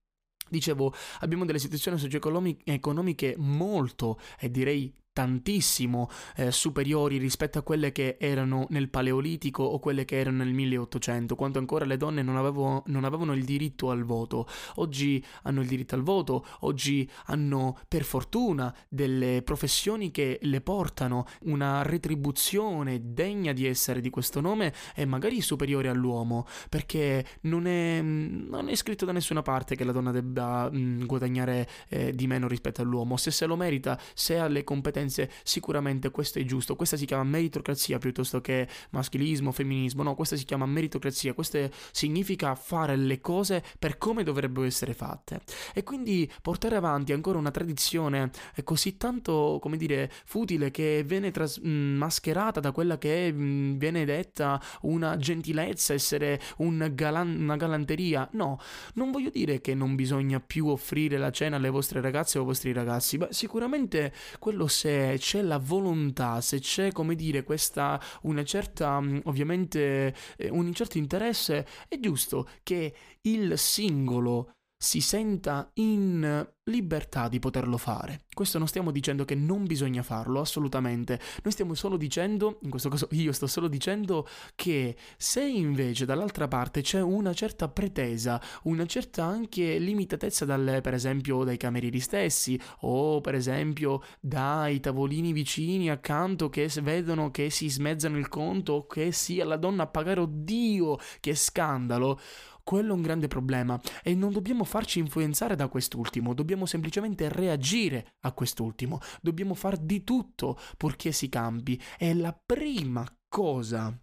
Dicevo, 0.48 0.94
abbiamo 1.20 1.44
delle 1.44 1.60
situazioni 1.60 1.98
socio-economiche 1.98 3.36
molto, 3.38 4.18
e 4.40 4.50
direi 4.50 4.94
tantissimo 5.13 6.10
eh, 6.36 6.52
superiori 6.52 7.17
rispetto 7.17 7.60
a 7.60 7.62
quelle 7.62 7.91
che 7.91 8.17
erano 8.19 8.65
nel 8.71 8.89
Paleolitico 8.89 9.63
o 9.63 9.80
quelle 9.80 10.06
che 10.06 10.17
erano 10.17 10.43
nel 10.43 10.54
1800, 10.54 11.36
quando 11.36 11.60
ancora 11.60 11.86
le 11.86 11.97
donne 11.97 12.23
non, 12.23 12.36
avevo, 12.36 12.84
non, 12.88 13.04
avevano 13.04 13.34
il 13.34 13.45
diritto 13.45 13.91
al 13.91 14.04
voto. 14.04 14.47
Oggi 14.76 15.23
hanno 15.43 15.62
il 15.62 15.67
diritto 15.67 15.93
al 15.95 16.02
voto, 16.02 16.45
oggi 16.62 17.08
hanno 17.26 17.78
per 17.88 18.04
fortuna 18.04 18.76
delle 18.89 19.43
professioni 19.43 20.10
che 20.10 20.39
le 20.41 20.62
portano 20.62 21.26
una 21.41 21.84
retribuzione 21.84 23.13
degna 23.13 23.54
di 23.54 23.67
essere 23.67 24.02
di 24.02 24.10
questo 24.10 24.41
nome 24.41 24.73
e 24.95 25.06
magari 25.06 25.39
superiore 25.41 25.89
all'uomo, 25.89 26.47
perché 26.69 27.23
non 27.41 27.67
è, 27.67 28.02
non 28.02 28.67
è 28.67 28.76
scritto 28.76 29.06
da 29.06 29.12
nessuna 29.12 29.43
parte 29.43 29.76
che 29.76 29.84
la 29.84 29.91
donna 29.91 30.12
debba 30.12 30.69
mh, 30.71 31.06
guadagnare 31.06 31.69
eh, 31.89 32.13
di 32.13 32.26
meno 32.26 32.47
rispetto 32.47 32.82
all'uomo, 32.82 33.15
se 33.17 33.30
se 33.30 33.45
lo 33.45 33.56
merita, 33.56 33.99
se 34.15 34.39
ha 34.39 34.47
le 34.47 34.63
competenze 34.63 35.02
competenze, 35.04 35.30
sicuramente 35.44 36.10
questo 36.12 36.39
è 36.39 36.44
giusto. 36.46 36.76
Questa 36.76 36.98
si 36.98 37.06
chiama 37.06 37.24
meritocrazia 37.24 37.98
piuttosto 37.98 38.42
che 38.42 38.68
maschilismo, 38.92 39.52
femminismo. 39.52 40.04
No, 40.04 40.16
questa 40.16 40.36
si 40.36 40.46
chiama 40.46 40.66
meritocrazia. 40.66 41.34
Questo 41.34 41.70
significa 41.92 42.56
fare 42.56 42.96
le 42.96 43.20
cose 43.20 43.63
per 43.78 43.98
come 43.98 44.24
dovrebbero 44.24 44.66
essere 44.66 44.94
fatte. 44.94 45.42
E 45.74 45.84
quindi 45.84 46.30
portare 46.42 46.76
avanti 46.76 47.13
ancora 47.13 47.38
una 47.38 47.52
tradizione 47.52 48.32
così 48.63 48.98
tanto, 48.98 49.60
come 49.62 49.78
dire, 49.78 50.12
futile 50.26 50.72
che 50.72 51.04
viene 51.06 51.32
tras- 51.32 51.60
mascherata 51.60 52.60
da 52.60 52.72
quella 52.72 52.98
che 52.98 53.32
mh, 53.32 53.78
viene 53.78 54.06
detta 54.06 54.62
una 54.82 55.18
gentilezza, 55.18 55.94
essere 55.94 56.39
un 56.58 56.92
galan- 56.94 57.42
una 57.42 57.58
galanteria. 57.58 58.28
No, 58.34 58.60
non 58.96 59.12
voglio 59.12 59.30
dire 59.30 59.62
che 59.62 59.74
non 59.76 59.96
bisogna 59.96 60.39
più 60.39 60.68
offrire 60.68 61.18
la 61.18 61.32
cena 61.32 61.58
alle 61.58 61.70
vostre 61.70 62.02
ragazze 62.02 62.38
o 62.38 62.42
ai 62.42 62.48
vostri 62.48 62.72
ragazzi, 62.74 63.18
ma 63.18 63.28
sicuramente 63.32 64.13
quello 64.39 64.68
se 64.68 64.93
c'è 65.20 65.42
la 65.42 65.58
volontà, 65.58 66.42
se 66.42 66.60
c'è, 66.60 66.92
come 66.92 67.16
dire, 67.16 67.44
questa 67.44 68.00
una 68.24 68.44
certa, 68.44 69.00
mm, 69.02 69.20
ovviamente, 69.26 70.14
eh, 70.38 70.50
un 70.50 70.74
certo 70.74 70.98
interesse, 70.98 71.66
è 71.88 72.00
giusto 72.00 72.48
che 72.64 72.94
il 73.22 73.58
singolo 73.58 74.56
si 74.84 75.00
senta 75.00 75.69
in 75.76 76.46
libertà 76.65 77.30
di 77.30 77.39
poterlo 77.39 77.78
fare. 77.78 78.24
Questo 78.34 78.58
non 78.58 78.67
stiamo 78.67 78.91
dicendo 78.91 79.24
che 79.24 79.36
non 79.36 79.65
bisogna 79.65 80.04
farlo, 80.04 80.41
assolutamente. 80.41 81.19
Noi 81.41 81.54
stiamo 81.54 81.74
solo 81.74 81.96
dicendo, 81.96 82.60
in 82.63 82.69
questo 82.69 82.89
caso 82.89 83.08
io 83.12 83.32
sto 83.32 83.48
solo 83.48 83.69
dicendo 83.69 84.28
che 84.56 84.98
se 85.17 85.41
invece 85.41 86.06
dall'altra 86.06 86.50
parte 86.50 86.82
c'è 86.82 87.02
una 87.02 87.34
certa 87.34 87.69
pretesa, 87.69 88.41
una 88.63 88.86
certa 88.86 89.24
anche 89.24 89.78
limitatezza 89.78 90.43
dal, 90.43 90.80
per 90.82 90.93
esempio 90.93 91.46
dai 91.46 91.58
camerieri 91.58 92.02
stessi 92.02 92.60
o 92.82 93.22
per 93.22 93.36
esempio 93.36 94.02
dai 94.19 94.82
tavolini 94.82 95.32
vicini 95.32 95.89
accanto 95.89 96.50
che 96.50 96.69
vedono 96.82 97.32
che 97.32 97.50
si 97.50 97.69
smezzano 97.69 98.17
il 98.17 98.28
conto 98.28 98.74
o 98.74 98.88
che 98.88 99.13
sia 99.13 99.46
la 99.46 99.58
donna 99.58 99.84
a 99.84 99.88
pagare, 99.88 100.19
oddio, 100.19 100.98
che 101.22 101.36
scandalo 101.36 102.19
quello 102.63 102.93
è 102.93 102.95
un 102.95 103.02
grande 103.02 103.28
problema 103.28 103.80
e 104.02 104.15
non 104.15 104.32
dobbiamo 104.32 104.63
farci 104.63 104.99
influenzare 104.99 105.56
da 105.56 105.67
quest'ultimo, 105.67 106.34
dobbiamo 106.34 106.65
semplicemente 106.65 107.30
reagire 107.30 108.15
a 108.21 108.32
quest'ultimo, 108.32 108.99
dobbiamo 109.21 109.54
far 109.54 109.78
di 109.78 110.04
tutto 110.04 110.58
purché 110.78 111.12
si 111.12 111.30
cambi. 111.30 111.80
E 111.97 112.13
la 112.13 112.34
prima 112.34 113.06
cosa 113.28 113.95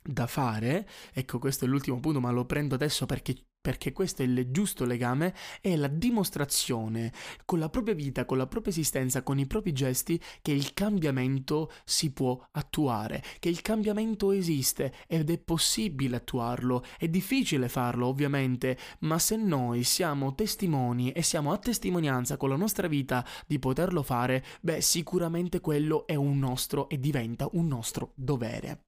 da 0.00 0.26
fare, 0.26 0.88
ecco 1.12 1.38
questo 1.38 1.64
è 1.64 1.68
l'ultimo 1.68 1.98
punto 1.98 2.20
ma 2.20 2.30
lo 2.30 2.44
prendo 2.44 2.74
adesso 2.74 3.06
perché 3.06 3.46
perché 3.64 3.92
questo 3.92 4.20
è 4.20 4.26
il 4.26 4.50
giusto 4.50 4.84
legame, 4.84 5.34
è 5.62 5.74
la 5.74 5.88
dimostrazione 5.88 7.10
con 7.46 7.58
la 7.58 7.70
propria 7.70 7.94
vita, 7.94 8.26
con 8.26 8.36
la 8.36 8.46
propria 8.46 8.70
esistenza, 8.70 9.22
con 9.22 9.38
i 9.38 9.46
propri 9.46 9.72
gesti 9.72 10.20
che 10.42 10.52
il 10.52 10.74
cambiamento 10.74 11.72
si 11.82 12.12
può 12.12 12.38
attuare, 12.50 13.24
che 13.38 13.48
il 13.48 13.62
cambiamento 13.62 14.32
esiste 14.32 14.92
ed 15.06 15.30
è 15.30 15.38
possibile 15.38 16.16
attuarlo. 16.16 16.84
È 16.98 17.08
difficile 17.08 17.70
farlo, 17.70 18.08
ovviamente, 18.08 18.76
ma 18.98 19.18
se 19.18 19.36
noi 19.36 19.82
siamo 19.82 20.34
testimoni 20.34 21.12
e 21.12 21.22
siamo 21.22 21.50
a 21.50 21.56
testimonianza 21.56 22.36
con 22.36 22.50
la 22.50 22.56
nostra 22.56 22.86
vita 22.86 23.26
di 23.46 23.58
poterlo 23.58 24.02
fare, 24.02 24.44
beh, 24.60 24.82
sicuramente 24.82 25.60
quello 25.60 26.06
è 26.06 26.16
un 26.16 26.38
nostro 26.38 26.86
e 26.90 27.00
diventa 27.00 27.48
un 27.52 27.66
nostro 27.66 28.12
dovere. 28.14 28.82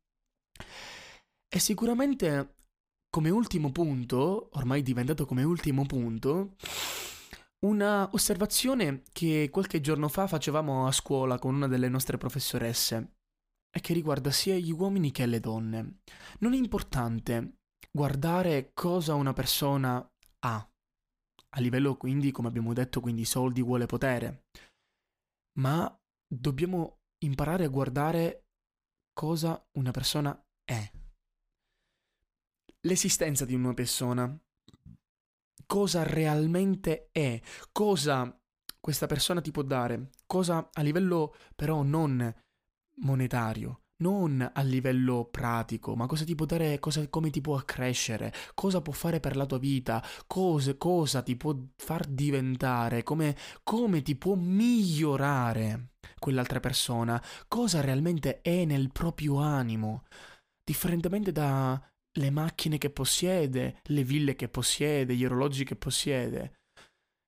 E 1.48 1.58
sicuramente 1.58 2.55
come 3.16 3.30
ultimo 3.30 3.72
punto, 3.72 4.50
ormai 4.52 4.82
diventato 4.82 5.24
come 5.24 5.42
ultimo 5.42 5.86
punto, 5.86 6.56
una 7.64 8.06
osservazione 8.12 9.04
che 9.10 9.48
qualche 9.50 9.80
giorno 9.80 10.08
fa 10.08 10.26
facevamo 10.26 10.86
a 10.86 10.92
scuola 10.92 11.38
con 11.38 11.54
una 11.54 11.66
delle 11.66 11.88
nostre 11.88 12.18
professoresse. 12.18 13.14
e 13.70 13.80
che 13.80 13.94
riguarda 13.94 14.30
sia 14.30 14.56
gli 14.56 14.70
uomini 14.70 15.12
che 15.12 15.24
le 15.24 15.40
donne. 15.40 16.00
Non 16.40 16.52
è 16.52 16.56
importante 16.58 17.56
guardare 17.90 18.72
cosa 18.74 19.14
una 19.14 19.32
persona 19.32 19.96
ha, 20.40 20.70
a 21.56 21.60
livello 21.60 21.96
quindi, 21.96 22.30
come 22.32 22.48
abbiamo 22.48 22.74
detto, 22.74 23.00
quindi 23.00 23.24
soldi, 23.24 23.62
vuole 23.62 23.86
potere, 23.86 24.44
ma 25.58 25.90
dobbiamo 26.26 26.98
imparare 27.24 27.64
a 27.64 27.68
guardare 27.68 28.44
cosa 29.14 29.62
una 29.78 29.90
persona 29.90 30.38
è. 30.64 30.95
L'esistenza 32.86 33.44
di 33.44 33.54
una 33.54 33.74
persona, 33.74 34.38
cosa 35.66 36.04
realmente 36.04 37.08
è, 37.10 37.40
cosa 37.72 38.40
questa 38.78 39.06
persona 39.06 39.40
ti 39.40 39.50
può 39.50 39.62
dare, 39.62 40.10
cosa 40.24 40.70
a 40.72 40.82
livello 40.82 41.34
però 41.56 41.82
non 41.82 42.32
monetario, 43.00 43.80
non 44.04 44.48
a 44.54 44.62
livello 44.62 45.26
pratico, 45.28 45.96
ma 45.96 46.06
cosa 46.06 46.24
ti 46.24 46.36
può 46.36 46.46
dare, 46.46 46.78
cosa, 46.78 47.08
come 47.08 47.30
ti 47.30 47.40
può 47.40 47.56
accrescere, 47.56 48.32
cosa 48.54 48.80
può 48.80 48.92
fare 48.92 49.18
per 49.18 49.34
la 49.34 49.46
tua 49.46 49.58
vita, 49.58 50.00
cose, 50.28 50.76
cosa 50.76 51.22
ti 51.22 51.34
può 51.34 51.58
far 51.74 52.06
diventare, 52.06 53.02
come, 53.02 53.36
come 53.64 54.02
ti 54.02 54.14
può 54.14 54.36
migliorare 54.36 55.94
quell'altra 56.20 56.60
persona, 56.60 57.20
cosa 57.48 57.80
realmente 57.80 58.42
è 58.42 58.64
nel 58.64 58.92
proprio 58.92 59.38
animo, 59.38 60.04
differentemente 60.62 61.32
dalle 62.16 62.30
macchine 62.30 62.78
che 62.78 62.90
possiede, 62.90 63.80
le 63.84 64.02
ville 64.02 64.34
che 64.34 64.48
possiede, 64.48 65.14
gli 65.14 65.24
orologi 65.24 65.64
che 65.64 65.76
possiede. 65.76 66.54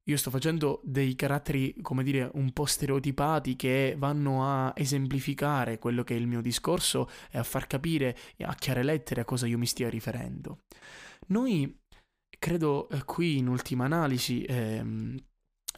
Io 0.08 0.16
sto 0.16 0.30
facendo 0.30 0.80
dei 0.84 1.14
caratteri, 1.14 1.76
come 1.82 2.02
dire, 2.02 2.30
un 2.32 2.52
po' 2.52 2.64
stereotipati 2.64 3.56
che 3.56 3.94
vanno 3.98 4.46
a 4.46 4.72
esemplificare 4.74 5.78
quello 5.78 6.02
che 6.02 6.14
è 6.14 6.18
il 6.18 6.26
mio 6.26 6.40
discorso 6.40 7.10
e 7.30 7.36
a 7.36 7.42
far 7.42 7.66
capire 7.66 8.16
a 8.38 8.54
chiare 8.54 8.82
lettere 8.82 9.20
a 9.20 9.24
cosa 9.26 9.46
io 9.46 9.58
mi 9.58 9.66
stia 9.66 9.90
riferendo. 9.90 10.60
Noi, 11.26 11.78
credo 12.38 12.88
eh, 12.88 13.04
qui 13.04 13.36
in 13.36 13.48
ultima 13.48 13.84
analisi, 13.84 14.42
ehm, 14.44 15.14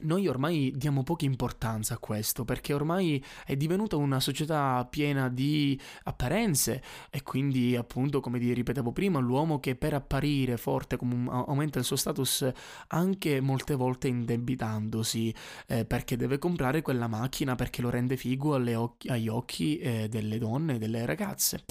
noi 0.03 0.27
ormai 0.27 0.73
diamo 0.77 1.03
poca 1.03 1.25
importanza 1.25 1.95
a 1.95 1.99
questo 1.99 2.45
perché 2.45 2.73
ormai 2.73 3.23
è 3.45 3.57
divenuta 3.57 3.97
una 3.97 4.21
società 4.21 4.87
piena 4.89 5.29
di 5.29 5.79
apparenze 6.05 6.83
e 7.11 7.23
quindi 7.23 7.77
appunto 7.77 8.21
come 8.21 8.39
ripetevo 8.39 8.93
prima 8.93 9.19
l'uomo 9.19 9.61
che 9.61 9.77
per 9.77 9.95
apparire 9.95 10.57
forte 10.57 10.99
aumenta 11.01 11.79
il 11.79 11.85
suo 11.85 11.97
status 11.97 12.51
anche 12.89 13.41
molte 13.41 13.75
volte 13.75 14.09
indebitandosi 14.09 15.35
eh, 15.67 15.85
perché 15.85 16.17
deve 16.17 16.39
comprare 16.39 16.83
quella 16.83 17.09
macchina 17.09 17.55
perché 17.55 17.83
lo 17.83 17.91
rende 17.91 18.17
figo 18.17 18.55
occhi, 18.75 19.09
agli 19.09 19.29
occhi 19.29 19.79
eh, 19.79 20.09
delle 20.09 20.39
donne 20.39 20.75
e 20.75 20.79
delle 20.79 21.07
ragazze. 21.07 21.65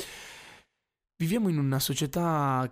Viviamo 1.22 1.50
in 1.50 1.58
una 1.58 1.80
società 1.80 2.72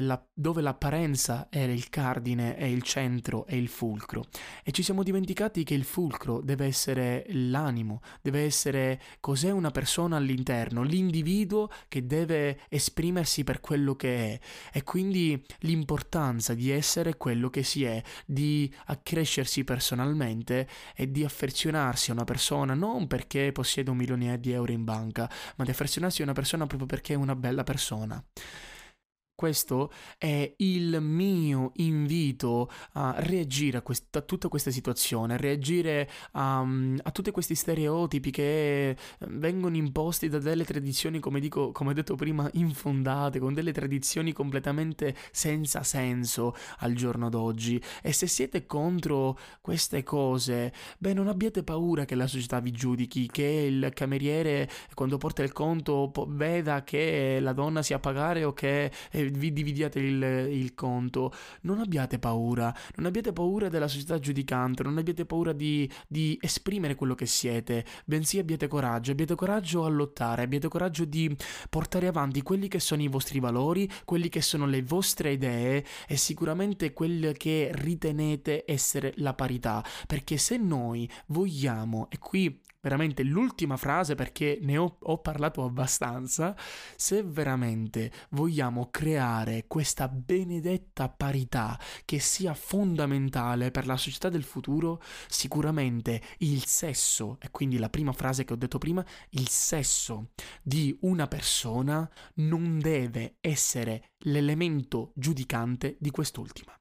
la, 0.00 0.26
dove 0.34 0.60
l'apparenza 0.60 1.48
è 1.48 1.60
il 1.60 1.88
cardine, 1.88 2.56
è 2.56 2.64
il 2.64 2.82
centro, 2.82 3.46
è 3.46 3.54
il 3.54 3.68
fulcro. 3.68 4.24
E 4.64 4.72
ci 4.72 4.82
siamo 4.82 5.04
dimenticati 5.04 5.62
che 5.62 5.74
il 5.74 5.84
fulcro 5.84 6.40
deve 6.40 6.66
essere 6.66 7.24
l'animo, 7.28 8.00
deve 8.20 8.42
essere 8.42 9.00
cos'è 9.20 9.52
una 9.52 9.70
persona 9.70 10.16
all'interno, 10.16 10.82
l'individuo 10.82 11.70
che 11.86 12.08
deve 12.08 12.58
esprimersi 12.68 13.44
per 13.44 13.60
quello 13.60 13.94
che 13.94 14.32
è. 14.32 14.40
E 14.72 14.82
quindi 14.82 15.40
l'importanza 15.60 16.54
di 16.54 16.70
essere 16.70 17.16
quello 17.16 17.50
che 17.50 17.62
si 17.62 17.84
è, 17.84 18.02
di 18.26 18.68
accrescersi 18.86 19.62
personalmente 19.62 20.68
e 20.96 21.08
di 21.12 21.22
affezionarsi 21.22 22.10
a 22.10 22.14
una 22.14 22.24
persona 22.24 22.74
non 22.74 23.06
perché 23.06 23.52
possiede 23.52 23.90
un 23.90 23.96
milione 23.96 24.40
di 24.40 24.50
euro 24.50 24.72
in 24.72 24.82
banca, 24.82 25.30
ma 25.54 25.62
di 25.62 25.70
affezionarsi 25.70 26.22
a 26.22 26.24
una 26.24 26.34
persona 26.34 26.66
proprio 26.66 26.88
perché 26.88 27.12
è 27.12 27.16
una 27.16 27.36
bella 27.36 27.62
persona 27.62 27.74
persona. 27.76 28.24
Questo 29.36 29.92
è 30.16 30.50
il 30.56 30.98
mio 31.02 31.72
invito 31.74 32.70
a 32.92 33.16
reagire 33.18 33.76
a, 33.76 33.82
questa, 33.82 34.20
a 34.20 34.22
tutta 34.22 34.48
questa 34.48 34.70
situazione, 34.70 35.34
a 35.34 35.36
reagire 35.36 36.08
a, 36.32 36.60
a, 36.60 37.10
tutti 37.10 37.30
questi 37.32 37.54
stereotipi 37.54 38.30
che 38.30 38.88
eh, 38.88 38.96
vengono 39.28 39.76
imposti 39.76 40.30
da 40.30 40.38
delle 40.38 40.64
tradizioni, 40.64 41.20
come, 41.20 41.38
dico, 41.38 41.70
come 41.72 41.92
detto 41.92 42.14
prima, 42.14 42.48
infondate, 42.54 43.38
con 43.38 43.52
delle 43.52 43.72
tradizioni 43.72 44.32
completamente 44.32 45.14
senza 45.30 45.82
senso 45.82 46.54
al 46.78 46.94
giorno 46.94 47.28
d'oggi. 47.28 47.78
E 48.00 48.14
se 48.14 48.26
siete 48.26 48.64
contro 48.64 49.38
queste 49.60 50.02
cose, 50.02 50.72
beh, 50.96 51.12
non 51.12 51.28
abbiate 51.28 51.62
paura 51.62 52.06
che 52.06 52.14
la 52.14 52.26
società 52.26 52.60
vi 52.60 52.72
giudichi, 52.72 53.28
che 53.30 53.42
il 53.42 53.90
cameriere 53.92 54.66
quando 54.94 55.18
porta 55.18 55.42
il 55.42 55.52
conto 55.52 56.10
veda 56.28 56.84
che 56.84 57.38
la 57.38 57.52
donna 57.52 57.82
sia 57.82 57.96
a 57.96 58.00
pagare 58.00 58.42
o 58.42 58.54
che 58.54 58.90
eh, 59.10 59.24
vi 59.30 59.52
dividiate 59.52 59.98
il, 59.98 60.22
il, 60.50 60.74
conto, 60.74 61.32
non 61.62 61.80
abbiate 61.80 62.18
paura, 62.18 62.74
non 62.96 63.06
abbiate 63.06 63.32
paura 63.32 63.68
della 63.68 63.88
società 63.88 64.18
giudicante, 64.18 64.82
non 64.82 64.98
abbiate 64.98 65.24
paura 65.24 65.52
di, 65.52 65.90
di 66.06 66.38
esprimere 66.40 66.94
quello 66.94 67.14
che 67.14 67.26
siete, 67.26 67.84
bensì 68.04 68.38
abbiate 68.38 68.68
coraggio, 68.68 69.12
abbiate 69.12 69.34
coraggio 69.34 69.84
a 69.84 69.88
lottare, 69.88 70.42
abbiate 70.42 70.68
coraggio 70.68 71.04
di 71.04 71.34
portare 71.68 72.06
avanti 72.06 72.42
quelli 72.42 72.68
che 72.68 72.80
sono 72.80 73.02
i 73.02 73.08
vostri 73.08 73.40
valori, 73.40 73.88
quelli 74.04 74.28
che 74.28 74.40
sono 74.40 74.66
le 74.66 74.82
vostre 74.82 75.32
idee 75.32 75.84
e 76.06 76.16
sicuramente 76.16 76.92
quelle 76.92 77.32
che 77.32 77.70
ritenete 77.72 78.64
essere 78.66 79.12
la 79.16 79.34
parità, 79.34 79.84
perché 80.06 80.36
se 80.36 80.56
noi 80.56 81.08
vogliamo, 81.26 82.08
e 82.10 82.18
qui 82.18 82.60
veramente 82.86 83.24
l'ultima 83.24 83.76
frase 83.76 84.14
perché 84.14 84.60
ne 84.62 84.76
ho, 84.76 84.98
ho, 85.00 85.18
parlato 85.18 85.64
abbastanza, 85.64 86.54
se 86.94 87.24
veramente 87.24 88.12
vogliamo 88.30 88.90
creare 88.92 89.64
questa 89.66 90.06
benedetta 90.06 91.08
parità 91.08 91.76
che 92.04 92.20
sia 92.20 92.54
fondamentale 92.54 93.72
per 93.72 93.86
la 93.86 93.96
società 93.96 94.28
del 94.28 94.44
futuro, 94.44 95.02
sicuramente 95.26 96.22
il 96.38 96.64
sesso, 96.64 97.38
e 97.40 97.50
quindi 97.50 97.76
la 97.78 97.90
prima 97.90 98.12
frase 98.12 98.44
che 98.44 98.52
ho 98.52 98.56
detto 98.56 98.78
prima, 98.78 99.04
il 99.30 99.48
sesso 99.48 100.30
di 100.62 100.96
una 101.00 101.26
persona 101.26 102.08
non 102.34 102.78
deve 102.78 103.38
essere 103.40 104.10
l'elemento 104.18 105.10
giudicante 105.16 105.96
di 105.98 106.12
quest'ultima. 106.12 106.72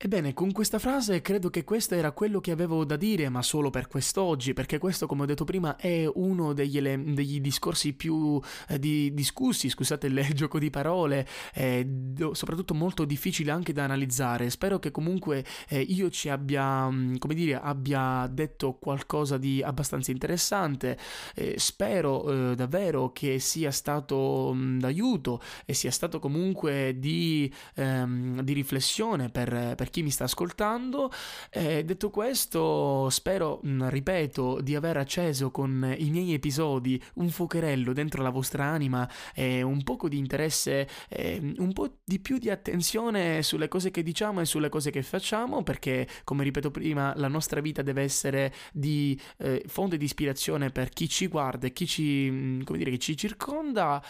Ebbene, 0.00 0.32
con 0.32 0.52
questa 0.52 0.78
frase 0.78 1.20
credo 1.22 1.50
che 1.50 1.64
questo 1.64 1.96
era 1.96 2.12
quello 2.12 2.38
che 2.38 2.52
avevo 2.52 2.84
da 2.84 2.94
dire, 2.94 3.28
ma 3.28 3.42
solo 3.42 3.68
per 3.68 3.88
quest'oggi, 3.88 4.52
perché 4.52 4.78
questo, 4.78 5.08
come 5.08 5.22
ho 5.22 5.26
detto 5.26 5.42
prima, 5.42 5.74
è 5.74 6.08
uno 6.14 6.52
degli, 6.52 6.80
degli 6.80 7.40
discorsi 7.40 7.94
più 7.94 8.40
eh, 8.68 8.78
di, 8.78 9.12
discussi, 9.12 9.68
scusate 9.68 10.06
il 10.06 10.24
gioco 10.34 10.60
di 10.60 10.70
parole, 10.70 11.26
eh, 11.52 11.84
do, 11.84 12.32
soprattutto 12.32 12.74
molto 12.74 13.04
difficile 13.04 13.50
anche 13.50 13.72
da 13.72 13.82
analizzare. 13.82 14.50
Spero 14.50 14.78
che 14.78 14.92
comunque 14.92 15.44
eh, 15.68 15.80
io 15.80 16.10
ci 16.10 16.28
abbia, 16.28 16.88
mm, 16.88 17.16
come 17.16 17.34
dire, 17.34 17.58
abbia 17.60 18.30
detto 18.32 18.74
qualcosa 18.74 19.36
di 19.36 19.64
abbastanza 19.64 20.12
interessante. 20.12 20.96
Eh, 21.34 21.54
spero 21.58 22.52
eh, 22.52 22.54
davvero 22.54 23.10
che 23.10 23.40
sia 23.40 23.72
stato 23.72 24.52
mh, 24.54 24.60
mm, 24.60 24.78
d'aiuto 24.78 25.40
e 25.64 25.74
sia 25.74 25.90
stato 25.90 26.20
comunque 26.20 26.94
di, 27.00 27.52
ehm, 27.74 28.42
di 28.42 28.52
riflessione 28.52 29.28
per, 29.28 29.74
per 29.74 29.86
per 29.88 29.90
chi 29.90 30.02
mi 30.02 30.10
sta 30.10 30.24
ascoltando. 30.24 31.10
Eh, 31.50 31.84
detto 31.84 32.10
questo, 32.10 33.08
spero, 33.10 33.60
mm, 33.66 33.88
ripeto, 33.88 34.60
di 34.60 34.74
aver 34.74 34.98
acceso 34.98 35.50
con 35.50 35.94
i 35.98 36.10
miei 36.10 36.34
episodi 36.34 37.02
un 37.14 37.30
fuocherello 37.30 37.92
dentro 37.92 38.22
la 38.22 38.30
vostra 38.30 38.64
anima 38.64 39.08
e 39.34 39.62
un 39.62 39.82
poco 39.82 40.08
di 40.08 40.18
interesse, 40.18 40.86
eh, 41.08 41.54
un 41.58 41.72
po' 41.72 41.98
di 42.04 42.20
più 42.20 42.38
di 42.38 42.50
attenzione 42.50 43.42
sulle 43.42 43.68
cose 43.68 43.90
che 43.90 44.02
diciamo 44.02 44.40
e 44.40 44.44
sulle 44.44 44.68
cose 44.68 44.90
che 44.90 45.02
facciamo, 45.02 45.62
perché, 45.62 46.06
come 46.24 46.44
ripeto 46.44 46.70
prima, 46.70 47.14
la 47.16 47.28
nostra 47.28 47.60
vita 47.60 47.82
deve 47.82 48.02
essere 48.02 48.52
di 48.72 49.18
eh, 49.38 49.64
fonte 49.66 49.96
di 49.96 50.04
ispirazione 50.04 50.70
per 50.70 50.90
chi 50.90 51.08
ci 51.08 51.26
guarda 51.28 51.66
e 51.66 51.72
chi 51.72 51.86
ci, 51.86 52.28
mm, 52.30 52.62
come 52.62 52.78
dire, 52.78 52.90
chi 52.90 52.98
ci 53.00 53.16
circonda. 53.16 54.02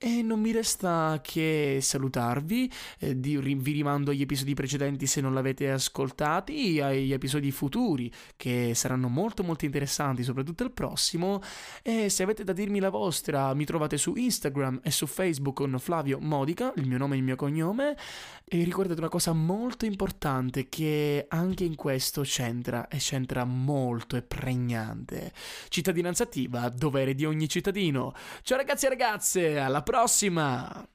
E 0.00 0.22
non 0.22 0.38
mi 0.38 0.52
resta 0.52 1.18
che 1.20 1.80
salutarvi, 1.82 2.70
eh, 3.00 3.18
di, 3.18 3.36
vi 3.36 3.72
rimando 3.72 4.12
agli 4.12 4.22
episodi 4.22 4.54
precedenti 4.54 5.06
se 5.06 5.20
non 5.20 5.34
l'avete 5.34 5.72
ascoltati, 5.72 6.80
agli 6.80 7.12
episodi 7.12 7.50
futuri 7.50 8.08
che 8.36 8.74
saranno 8.76 9.08
molto 9.08 9.42
molto 9.42 9.64
interessanti, 9.64 10.22
soprattutto 10.22 10.62
il 10.62 10.70
prossimo. 10.70 11.42
E 11.82 12.10
se 12.10 12.22
avete 12.22 12.44
da 12.44 12.52
dirmi 12.52 12.78
la 12.78 12.90
vostra, 12.90 13.52
mi 13.54 13.64
trovate 13.64 13.96
su 13.96 14.14
Instagram 14.14 14.82
e 14.84 14.92
su 14.92 15.06
Facebook 15.06 15.56
con 15.56 15.76
Flavio 15.80 16.20
Modica, 16.20 16.72
il 16.76 16.86
mio 16.86 16.98
nome 16.98 17.16
e 17.16 17.18
il 17.18 17.24
mio 17.24 17.34
cognome. 17.34 17.96
E 18.44 18.62
ricordate 18.62 19.00
una 19.00 19.10
cosa 19.10 19.32
molto 19.32 19.84
importante 19.84 20.68
che 20.68 21.26
anche 21.28 21.64
in 21.64 21.74
questo 21.74 22.22
c'entra 22.22 22.86
e 22.86 22.98
c'entra 22.98 23.44
molto 23.44 24.16
e 24.16 24.22
pregnante. 24.22 25.32
Cittadinanza 25.68 26.22
attiva, 26.22 26.68
dovere 26.68 27.16
di 27.16 27.24
ogni 27.24 27.48
cittadino. 27.48 28.14
Ciao 28.42 28.56
ragazzi 28.56 28.86
e 28.86 28.88
ragazze, 28.88 29.58
alla 29.58 29.82
prossima! 29.82 29.87
próxima! 29.88 30.86